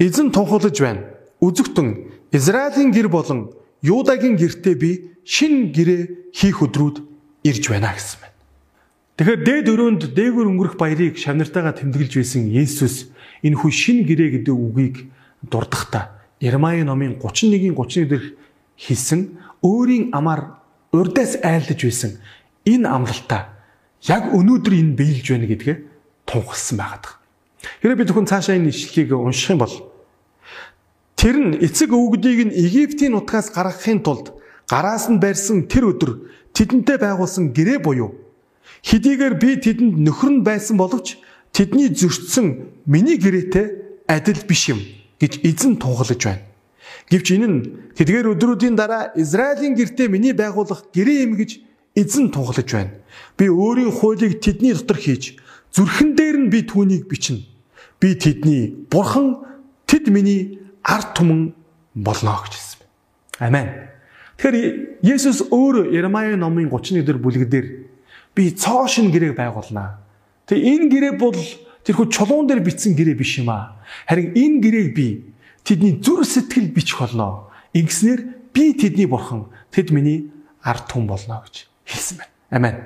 Эзэн 0.00 0.32
тунхаглаж 0.32 0.80
байна. 0.80 1.04
Үзэгтэн 1.44 2.08
Израилийн 2.32 2.88
гэр 2.88 3.12
болон 3.12 3.52
Юудагийн 3.84 4.40
гэртээ 4.40 4.74
би 4.80 5.12
шин 5.28 5.68
гэрээ 5.76 6.32
хийх 6.32 6.64
өдрүүд 6.64 7.04
ирж 7.44 7.64
байна 7.68 7.92
гэсэн 7.92 8.18
байна. 8.24 8.34
Тэгэхээр 9.20 9.40
дээд 9.44 9.66
өрөөнд 9.68 10.02
дээгүр 10.16 10.48
өнгөрөх 10.48 10.76
баярыг 10.80 11.20
шавнартайгаа 11.20 11.76
тэмдэглэж 11.76 12.12
байсан 12.16 12.48
Есүс 12.48 13.12
энэ 13.44 13.60
хүү 13.60 13.70
шин 13.70 14.08
гэрээ 14.08 14.40
гэдэг 14.40 14.56
үгийг 14.56 14.96
дурдахдаа 15.44 16.16
Ирмай 16.40 16.80
номын 16.82 17.20
31-ийн 17.20 17.76
31 17.76 18.08
дэх 18.08 18.24
хэлсэн 18.78 19.38
өөрийн 19.62 20.10
амаар 20.12 20.60
урдаас 20.92 21.38
айлдж 21.42 21.80
байсан 21.84 22.12
энэ 22.66 22.88
амлалтаа 22.88 23.54
яг 24.08 24.32
өнөөдөр 24.34 24.74
энэ 24.74 24.96
биелж 24.98 25.26
байна 25.30 25.46
гэдгээ 25.48 25.76
тунхагласан 26.28 26.76
байгаад. 26.78 27.04
Хэрэв 27.80 27.96
бид 27.98 28.08
зөвхөн 28.08 28.28
цаашаа 28.28 28.56
энэ 28.56 28.70
ишлэгийг 28.72 29.12
унших 29.12 29.50
юм 29.56 29.60
бол 29.64 29.74
Тэр 31.24 31.36
нь 31.40 31.56
эцэг 31.56 31.88
өвгдийг 31.88 32.52
нь 32.52 32.52
Египтийн 32.52 33.16
нутгаас 33.16 33.48
гаргахын 33.48 34.04
тулд 34.04 34.36
гараас 34.68 35.08
нь 35.08 35.22
барьсан 35.22 35.64
тэр 35.72 35.96
өдөр 35.96 36.12
тэдэнтэй 36.52 37.00
байгуулсан 37.00 37.56
гэрээ 37.56 37.80
буюу 37.80 38.12
хэдийгээр 38.84 39.34
би 39.40 39.56
тэдэнд 39.56 40.04
нөхөр 40.04 40.30
нь 40.36 40.44
байсан 40.44 40.76
боловч 40.76 41.16
тэдний 41.56 41.88
зөрчсөн 41.88 42.68
миний 42.84 43.16
гэрээтэй 43.16 44.04
адил 44.04 44.42
биш 44.44 44.68
юм 44.68 44.84
гэж 45.16 45.40
эзэн 45.48 45.80
тунгалж 45.80 46.20
байна. 46.20 46.44
Гэвч 47.10 47.26
энэ 47.36 47.48
нь 47.48 47.58
тэдгээр 47.96 48.32
өдрүүдийн 48.32 48.76
дараа 48.76 49.12
Израилийн 49.14 49.76
гэртээ 49.76 50.08
миний 50.08 50.32
байгуулах 50.32 50.88
гэрээ 50.94 51.28
юм 51.28 51.36
гэж 51.36 51.60
эзэн 51.94 52.32
тунгалж 52.32 52.68
байна. 52.72 52.96
Би 53.36 53.48
өөрийн 53.52 53.92
хуулийг 53.92 54.40
тэдний 54.40 54.72
дотор 54.72 54.96
хийж 54.96 55.36
зүрхэн 55.76 56.16
дээр 56.16 56.36
нь 56.48 56.50
би 56.50 56.64
түүнийг 56.64 57.06
бичнэ. 57.06 57.44
Би 58.00 58.16
тэдний 58.16 58.88
бурхан 58.88 59.44
тэд 59.86 60.08
миний 60.08 60.58
ард 60.82 61.12
түмэн 61.14 61.52
болно 61.94 62.40
гэж 62.42 62.52
хэлсэн 62.56 62.78
байна. 62.80 63.46
Амен. 63.46 63.68
Тэгэхээр 64.38 64.56
Есүс 65.04 65.52
өөр 65.52 65.94
Ермая 65.94 66.36
номын 66.36 66.72
31 66.72 67.04
дэх 67.04 67.18
бүлэг 67.20 67.48
дээр 67.48 67.66
би 68.34 68.50
цоо 68.50 68.88
шин 68.88 69.12
гэрээг 69.12 69.36
байгуулнаа. 69.38 70.00
Тэгээ 70.48 70.64
энэ 70.64 70.86
гэрээ 70.90 71.14
бол 71.20 71.38
тэрхүү 71.84 72.06
чулуун 72.10 72.48
дээр 72.50 72.64
бичсэн 72.64 72.96
гэрээ 72.98 73.14
биш 73.14 73.38
юм 73.38 73.52
аа. 73.52 73.78
Харин 74.08 74.34
энэ 74.34 74.58
гэрээг 74.64 74.88
би 74.96 75.33
тэдний 75.64 75.98
зүр 76.00 76.24
сэтгэл 76.24 76.70
бичих 76.70 77.00
болно. 77.00 77.50
Ингэснээр 77.72 78.52
би 78.52 78.72
тэдний 78.76 79.06
бурхан, 79.08 79.48
тэд 79.72 79.90
миний 79.90 80.30
ард 80.62 80.86
түмэн 80.92 81.08
болно 81.08 81.42
гэж 81.42 81.66
хэлсэн 81.88 82.18
байна. 82.20 82.32
Амен. 82.50 82.76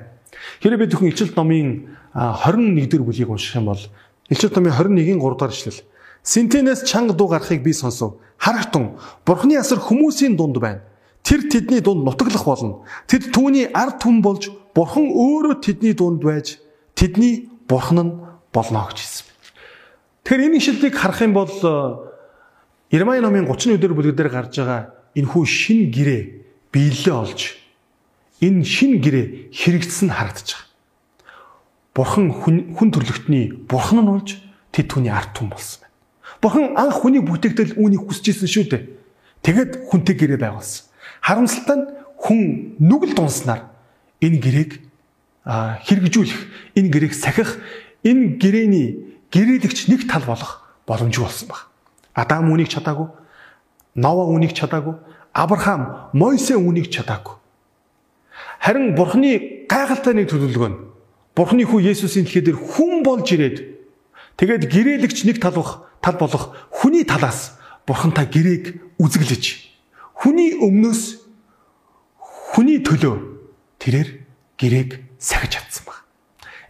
Хэрэв 0.63 0.79
бид 0.79 0.91
зөвхөн 0.95 1.11
Илчилт 1.11 1.37
номын 1.37 1.91
21 2.15 2.89
дэх 2.89 3.03
бүлгийг 3.03 3.29
унших 3.29 3.55
юм 3.59 3.69
бол 3.69 3.83
Илчилт 4.31 4.57
номын 4.57 4.73
21-ийн 4.73 5.21
3 5.21 5.37
дахь 5.39 5.53
эшлэл 5.53 5.83
Синтенес 6.23 6.83
чанга 6.83 7.15
дуу 7.15 7.29
гарахыг 7.29 7.63
би 7.63 7.73
сонсов. 7.73 8.15
Харагтун 8.39 8.99
Бурхны 9.25 9.57
асар 9.57 9.79
хүмүүсийн 9.79 10.37
дунд 10.37 10.59
байна. 10.59 10.83
Тэр 11.23 11.49
тэдний 11.49 11.81
дунд 11.81 12.05
нутаглах 12.05 12.45
болно. 12.45 12.85
Тэд 13.07 13.33
түүний 13.33 13.71
ард 13.73 14.03
түмэн 14.03 14.23
болж 14.23 14.51
Бурхан 14.75 15.09
өөрөө 15.09 15.61
тэдний 15.63 15.95
дунд 15.95 16.23
байж 16.23 16.59
тэдний 16.95 17.49
Бурхан 17.69 17.99
нь 17.99 18.13
болно 18.53 18.87
гэж 18.89 18.99
хэлсэн. 18.99 19.27
Тэгэхээр 20.25 20.47
энэ 20.47 20.59
ишлэлийг 20.59 20.95
харах 20.97 21.21
юм 21.23 21.33
бол 21.33 21.53
Ирмай 22.89 23.21
номын 23.21 23.45
30 23.45 23.77
өдөр 23.77 23.93
бүлэгдэр 23.93 24.33
гарч 24.33 24.57
байгаа 24.65 24.97
энэхүү 25.13 25.45
шин 25.45 25.93
гэрээ 25.93 26.23
биелэлээ 26.73 27.17
олж 27.21 27.61
энэ 28.41 28.65
шин 28.65 29.05
гэрээ 29.05 29.53
хэрэгжсэн 29.53 30.09
харагдаж 30.09 30.57
байгаа. 30.57 30.73
Бурхан 31.93 32.27
хүн 32.33 32.89
төрлөختний 32.89 33.53
бурхан 33.69 34.01
нь 34.01 34.09
болж 34.09 34.41
тэд 34.73 34.89
түүний 34.89 35.13
ард 35.13 35.37
түмэн 35.37 35.53
болсон 35.53 35.85
байна. 35.85 35.93
Бурхан 36.41 36.65
анх 36.81 36.97
хүний 36.97 37.21
бүтээгдэл 37.21 37.77
үүнийг 37.77 38.09
хүсэж 38.09 38.25
исэн 38.33 38.49
шүү 38.49 38.65
дээ. 38.73 38.83
Тэгэд 39.45 39.73
хүнтэй 39.93 40.17
гэрээ 40.17 40.41
байгуулсан. 40.41 40.89
Харамсалтай 41.21 41.77
нь 41.77 41.87
хүн 42.17 42.41
нүгэл 42.81 43.13
дунснаар 43.13 43.69
энэ 44.25 44.41
гэрээг 44.41 44.73
хэрэгжүүлэх, 45.45 46.41
энэ 46.73 46.89
гэрээг 46.89 47.13
сахих, 47.13 47.61
энэ 48.01 48.41
гэрээний 48.41 48.89
гэрээлэгч 49.29 49.93
нэг 49.93 50.09
тал 50.09 50.25
болох 50.25 50.65
боломжгүй 50.89 51.29
болсон 51.29 51.49
баг. 51.53 51.69
Адам 52.19 52.51
үүнийг 52.51 52.67
чадаагүй, 52.67 53.07
Нова 53.95 54.27
үүнийг 54.27 54.53
чадаагүй, 54.59 54.95
Авраам, 55.35 56.11
Мойсе 56.13 56.59
үүнийг 56.59 56.91
чадаагүй. 56.91 57.39
Харин 58.59 58.99
Бурхны 58.99 59.67
гайхалтай 59.71 60.19
нэг 60.19 60.27
төлөвлөгөө 60.35 60.71
нь 60.75 60.79
Бурхны 61.39 61.63
хүү 61.63 61.95
Есүсийн 61.95 62.27
дэлхий 62.27 62.43
дээр 62.43 62.59
хүн 62.59 63.07
болж 63.07 63.31
ирээд 63.31 63.63
тэгээд 64.35 64.67
гэрээлэгч 64.67 65.31
нэг 65.31 65.39
талбах 65.39 65.87
тал 66.03 66.19
болох 66.19 66.59
хүний 66.75 67.07
талаас 67.07 67.55
Бурхантай 67.87 68.27
гэрээг 68.27 68.99
үзэглэж 68.99 69.45
хүний 70.19 70.59
өмнөөс 70.59 71.03
хүний 72.19 72.83
төлөө 72.83 73.15
тэрээр 73.79 74.09
гэрээг 74.59 74.91
сахиж 75.23 75.55
чадсан 75.55 75.87
баг. 75.87 76.03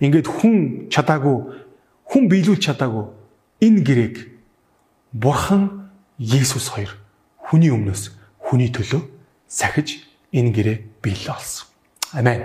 Ингээд 0.05 0.29
хүн 0.29 0.93
чадаагүй 0.93 1.37
хүн 2.05 2.25
биелүүлж 2.29 2.63
чадаагүй 2.69 3.05
энэ 3.65 3.81
гэрээг 3.83 4.17
Бурхан 5.13 5.91
Есүс 6.19 6.69
хоёр 6.69 6.93
хүний 7.39 7.71
өмнөөс 7.73 8.13
хүний 8.39 8.69
төлөө 8.69 9.03
сахиж 9.49 10.05
энэ 10.33 10.53
гэрээ 10.53 10.77
биелэл 11.01 11.33
олсон. 11.33 11.67
Амен. 12.13 12.45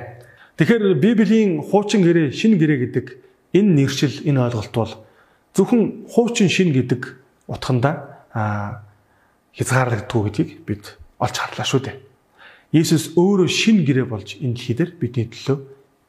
Тэгэхээр 0.56 0.96
Библийн 1.02 1.60
хуучин 1.66 2.06
гэрээ, 2.06 2.32
шинэ 2.32 2.56
гэрээ 2.62 2.80
гэдэг 2.88 3.06
энэ 3.58 3.70
нэршил, 3.84 4.16
энэ 4.24 4.40
ойлголт 4.48 4.72
бол 4.72 4.94
зөвхөн 5.58 6.08
хуучин 6.08 6.48
шин 6.48 6.72
гэдэг 6.72 7.20
утганда 7.50 8.24
хязгаарлагддгүй 9.52 10.22
гэдгийг 10.30 10.52
бид 10.64 10.84
олж 11.20 11.36
харлаа 11.36 11.68
шүү 11.68 11.82
дээ. 11.90 11.98
Иесус 12.74 13.14
өөрөө 13.18 13.50
шин 13.50 13.84
гэрээ 13.84 14.08
болж 14.08 14.40
энэ 14.40 14.56
дэлхий 14.56 14.76
дээр 14.78 14.92
бидний 14.98 15.28
төлөө 15.30 15.58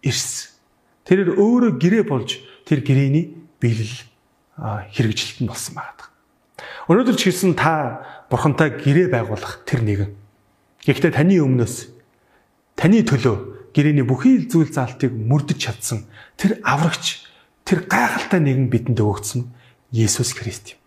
ирсэн. 0.07 0.55
Тэрээр 1.05 1.37
өөрөө 1.37 1.73
гэрээ 1.77 2.05
болж 2.09 2.41
тэр 2.65 2.81
гэрээний 2.81 3.37
биелэл 3.61 3.97
хэрэгжилтэн 4.57 5.49
болсон 5.49 5.75
байгаа. 5.77 6.14
Өнөөдөр 6.85 7.17
ч 7.17 7.33
гэсэн 7.33 7.57
та 7.57 8.05
бурхантай 8.29 8.77
гэрээ 8.77 9.09
байгуулах 9.09 9.65
тэр 9.65 9.81
нэгэн. 9.81 10.11
Гэхдээ 10.85 11.17
таны 11.17 11.41
өмнөөс 11.41 11.89
таны 12.77 13.01
төлөө 13.01 13.73
гэрээний 13.73 14.05
бүхий 14.05 14.45
зүйл 14.45 14.69
заалтыг 14.69 15.17
мөрдөж 15.17 15.59
чадсан 15.59 16.05
тэр 16.37 16.61
аврагч 16.61 17.25
тэр 17.65 17.89
гайхалтай 17.89 18.41
нэгэн 18.45 18.69
бидэнд 18.69 19.01
өгөгдсөн 19.01 19.49
Есүс 19.97 20.37
Христ 20.37 20.77
юм. 20.77 20.81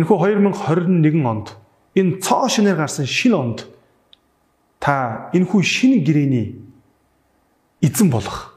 Энэхүү 0.00 0.16
2021 0.40 1.28
онд 1.28 1.54
энэ 1.92 2.24
цоо 2.24 2.48
шинээр 2.48 2.80
гарсан 2.80 3.04
шинэ 3.04 3.36
онд 3.36 3.58
та 4.80 5.28
энэхүү 5.36 5.60
шинэ 5.60 6.00
гэрээний 6.00 6.56
эзэн 7.84 8.08
болох 8.08 8.56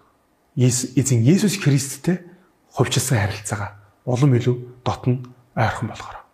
эзэн 0.56 1.20
Есүс 1.22 1.60
Христтэй 1.60 2.24
хувьчилсан 2.72 3.20
харилцаагаа 3.20 3.76
улам 4.08 4.34
илүү 4.40 4.56
дотн 4.88 5.28
ойрхон 5.54 5.92
болгоро. 5.92 6.25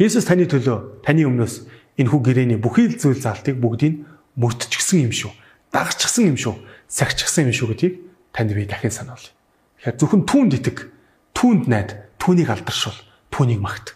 Есүс 0.00 0.24
таны 0.24 0.48
төлөө 0.48 1.04
таны 1.04 1.28
өмнөөс 1.28 1.54
энэхүү 2.00 2.20
гэрээний 2.24 2.56
бүхий 2.56 2.88
л 2.88 2.96
зүйл 2.96 3.20
залтыг 3.20 3.60
бүгдийг 3.60 4.00
мөрдчихсэн 4.40 5.04
юм 5.04 5.12
шүү. 5.12 5.28
Дагчихсан 5.76 6.32
юм 6.32 6.38
шүү. 6.40 6.56
Сахичихсан 6.88 7.52
юм 7.52 7.52
шүү 7.52 7.68
гэдгийг 7.76 7.94
танд 8.32 8.56
би 8.56 8.64
дахин 8.64 8.88
сануулъя. 8.88 9.36
Тэгэхээр 9.84 10.00
зөвхөн 10.00 10.24
түүнд 10.24 10.52
итэг, 10.56 10.88
түүнд 11.36 11.68
найд, 11.68 12.00
түүнийг 12.16 12.48
алдаршуул, 12.48 12.96
түүнийг 13.28 13.60
магт. 13.60 13.92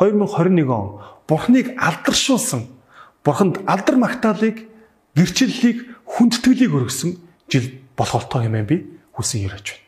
2021 0.00 0.72
он 0.72 1.04
Бурхныг 1.28 1.76
алдаршуулсан, 1.76 2.72
Бурханд 3.20 3.60
алдар 3.68 4.00
магтаалыг, 4.00 4.64
гэрчлэлийг, 5.12 5.84
хүндэтгэлийг 6.08 6.72
өргөсөн 6.72 7.20
жил 7.52 7.66
болох 7.92 8.24
болтоо 8.24 8.48
юм 8.48 8.56
би 8.64 8.88
хүсэн 9.12 9.44
яриж 9.44 9.76
байна. 9.76 9.84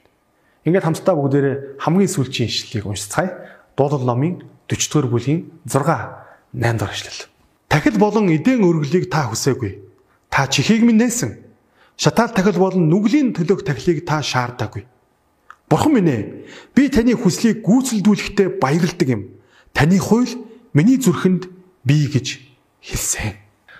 Ингээд 0.68 0.84
хамтдаа 0.84 1.14
бүгдээрээ 1.16 1.56
хамгийн 1.80 2.12
сүүлчийн 2.12 2.48
ишлэлийг 2.52 2.84
уншицгаая. 2.84 3.32
Дуулал 3.76 4.04
номын 4.06 4.44
40 4.68 4.92
дугаар 4.92 5.08
бүлгийн 5.12 5.40
6 5.68 6.24
8 6.54 6.78
дахь 6.78 6.94
ишлэл. 6.94 7.28
Тахил 7.68 7.98
болон 7.98 8.30
эдийн 8.30 8.62
өргөлийг 8.62 9.10
та 9.10 9.28
хүсээгүй. 9.28 9.82
Та 10.30 10.46
чихийг 10.46 10.82
минь 10.86 11.02
нээсэн. 11.02 11.42
Шатаал 11.96 12.30
тахил 12.30 12.58
болон 12.58 12.88
нүглийн 12.88 13.34
төлөөх 13.34 13.66
тахилыг 13.66 14.06
та 14.06 14.22
шаардаагүй. 14.22 14.86
Бурхан 15.68 15.92
минь 15.92 16.08
ээ, 16.08 16.22
би 16.74 16.88
таны 16.88 17.18
хүслийг 17.18 17.66
гүйцэлдүүлэхдээ 17.66 18.62
баярладаг 18.62 19.08
юм. 19.08 19.22
Таны 19.74 19.98
хууль 19.98 20.30
миний 20.72 20.98
зүрхэнд 21.02 21.50
бий 21.82 22.06
гэж 22.06 22.40
хэлсэн. 22.80 23.34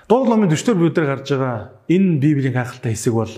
Дуулал 0.08 0.36
номын 0.36 0.50
40 0.50 0.74
дугаар 0.74 0.80
бүлгээр 0.84 1.06
гарч 1.06 1.28
байгаа 1.32 1.56
энэ 1.88 2.18
Библийн 2.20 2.52
гайхалтай 2.52 2.92
хэсэг 2.92 3.14
бол 3.14 3.32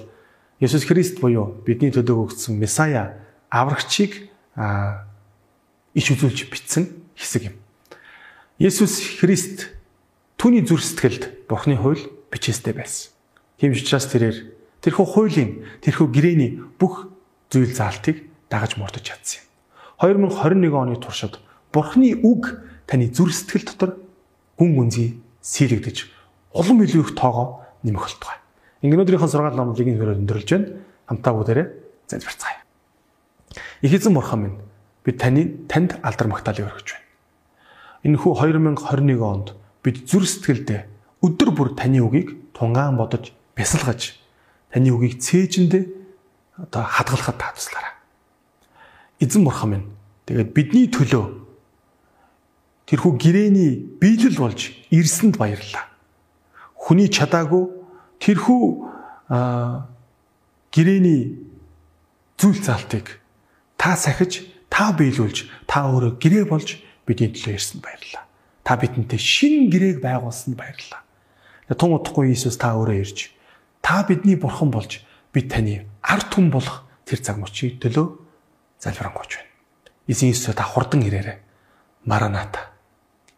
Есүс 0.58 0.88
Христ 0.88 1.20
буюу 1.20 1.62
бидний 1.62 1.92
төлөө 1.92 2.32
өгсөн 2.32 2.56
Месая 2.56 3.20
аврагчийг 3.52 4.32
иш 5.92 6.06
үзүүлж 6.10 6.48
бичсэн 6.48 7.05
хэсэг 7.16 7.50
юм. 7.50 7.56
Есүс 8.60 9.20
Христ 9.20 9.72
түүний 10.36 10.62
зүрх 10.62 10.84
сэтгэлд 10.84 11.48
Бурхны 11.48 11.76
хууль 11.80 12.04
бичээстэй 12.30 12.76
байсан. 12.76 13.12
Тийм 13.58 13.72
учраас 13.72 14.06
тэрээр 14.12 14.52
тэрхүү 14.84 15.06
хуулийн, 15.08 15.50
тэрхүү 15.80 16.06
гэрээний 16.12 16.50
бүх 16.78 17.08
зүйл 17.48 17.72
заалтыг 17.72 18.28
дагаж 18.52 18.76
мурдаж 18.76 19.02
чадсан 19.02 19.42
юм. 20.00 20.28
2021 20.28 20.76
оны 20.76 20.96
туршид 21.00 21.40
Бурхны 21.72 22.14
үг 22.20 22.60
таны 22.86 23.08
зүрх 23.08 23.32
сэтгэл 23.32 23.64
дотор 23.64 23.90
гүн 24.60 24.76
гүнзгий 24.76 25.20
сийлэгдэж 25.40 25.96
улам 26.56 26.80
илүү 26.84 27.02
их 27.04 27.12
тоогоо 27.16 27.64
нэмэх 27.84 28.02
болтугай. 28.02 28.38
Ингээ 28.80 28.96
өнөөдрийнхөө 28.96 29.30
сургаал 29.30 29.56
номлыг 29.56 29.88
хөрөөр 29.88 30.20
өндөрлж 30.24 30.48
байна. 30.52 30.68
Хамтаа 31.08 31.32
бүгдээрээ 31.36 31.66
залбирцгаая. 32.08 32.60
Их 33.82 33.92
эзэн 33.92 34.14
бурхан 34.14 34.40
минь 34.40 34.58
бид 35.04 35.20
таны 35.20 35.68
танд 35.68 36.00
алдар 36.02 36.28
магтаалыг 36.28 36.66
өргөж 36.66 36.88
байна. 36.92 37.05
Энэхүү 38.04 38.32
2021 38.42 39.22
онд 39.22 39.56
бид 39.80 40.04
зүрх 40.04 40.28
сэтгэлдээ 40.28 40.80
өдөр 41.22 41.50
бүр 41.54 41.68
таны 41.78 42.02
үгийг 42.04 42.36
тунгаан 42.52 42.98
бодож 43.00 43.32
бясалгаж 43.56 44.18
таны 44.72 44.90
үгийг 44.92 45.22
цээжиндээ 45.22 45.84
одоо 46.60 46.82
хадгалахад 46.84 47.38
та 47.40 47.54
туслаарай 47.56 47.94
эзэн 49.20 49.44
бурхан 49.44 49.70
минь 49.70 49.86
тэгээд 50.28 50.52
бидний 50.52 50.88
төлөө 50.92 51.46
тэрхүү 52.86 53.12
гэрээний 53.18 53.98
биелэл 53.98 54.38
болж 54.38 54.70
ирсэнд 54.94 55.36
баярлалаа. 55.36 55.90
Хүний 56.78 57.10
чадаагүй 57.10 57.64
тэрхүү 58.22 58.62
гэрээний 60.70 61.20
зүйл 62.38 62.60
залтыг 62.62 63.18
та 63.74 63.96
сахиж, 63.98 64.46
та 64.70 64.94
биелүүлж, 64.94 65.50
та 65.66 65.90
өөрөө 65.90 66.14
гэрээ 66.22 66.44
болж 66.46 66.78
бидний 67.06 67.30
төлөө 67.30 67.54
ирсэнд 67.54 67.82
баярлалаа. 67.82 68.24
Та 68.66 68.76
бидэнтэй 68.76 69.18
шин 69.18 69.70
гэрээг 69.70 70.02
байгуулсанд 70.02 70.58
баярлалаа. 70.58 71.06
Тун 71.70 71.94
удахгүй 71.94 72.30
Иесус 72.34 72.58
та 72.58 72.74
өөрөө 72.74 72.98
ирж 72.98 73.30
та 73.82 74.02
бидний 74.02 74.34
бурхан 74.34 74.70
болж 74.74 75.02
бид 75.30 75.46
таны 75.50 75.86
ард 76.02 76.34
түмэн 76.34 76.50
болох 76.50 76.82
тэр 77.06 77.22
цаг 77.22 77.38
мөчийг 77.38 77.78
төлөө 77.78 78.06
залбирanгуйч 78.82 79.30
байна. 79.38 79.50
Эзэн 80.10 80.34
Иесус 80.34 80.54
та 80.54 80.66
хурдан 80.66 81.06
ирээрэй. 81.06 81.38
Мараната. 82.06 82.74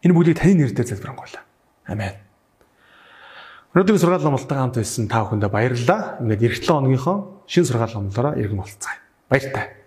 Энэ 0.01 0.13
бүгдийг 0.13 0.41
таны 0.41 0.65
нэрээр 0.65 0.89
залбирanгуйлаа. 0.89 1.45
Амен. 1.85 2.13
Өнөөдрийн 3.73 4.01
сургаал 4.01 4.25
номлолтойгоо 4.25 4.65
хамт 4.65 4.77
байсан 4.81 5.05
та 5.05 5.21
бүхэндээ 5.25 5.49
баярлалаа. 5.53 6.17
Ингээд 6.25 6.41
эх 6.41 6.57
7 6.65 6.73
хоногийнхоо 6.73 7.45
шинэ 7.45 7.69
сургаал 7.69 7.93
номлолоороо 7.93 8.33
иргэн 8.41 8.57
болцгаая. 8.57 8.97
Баяртай. 9.29 9.78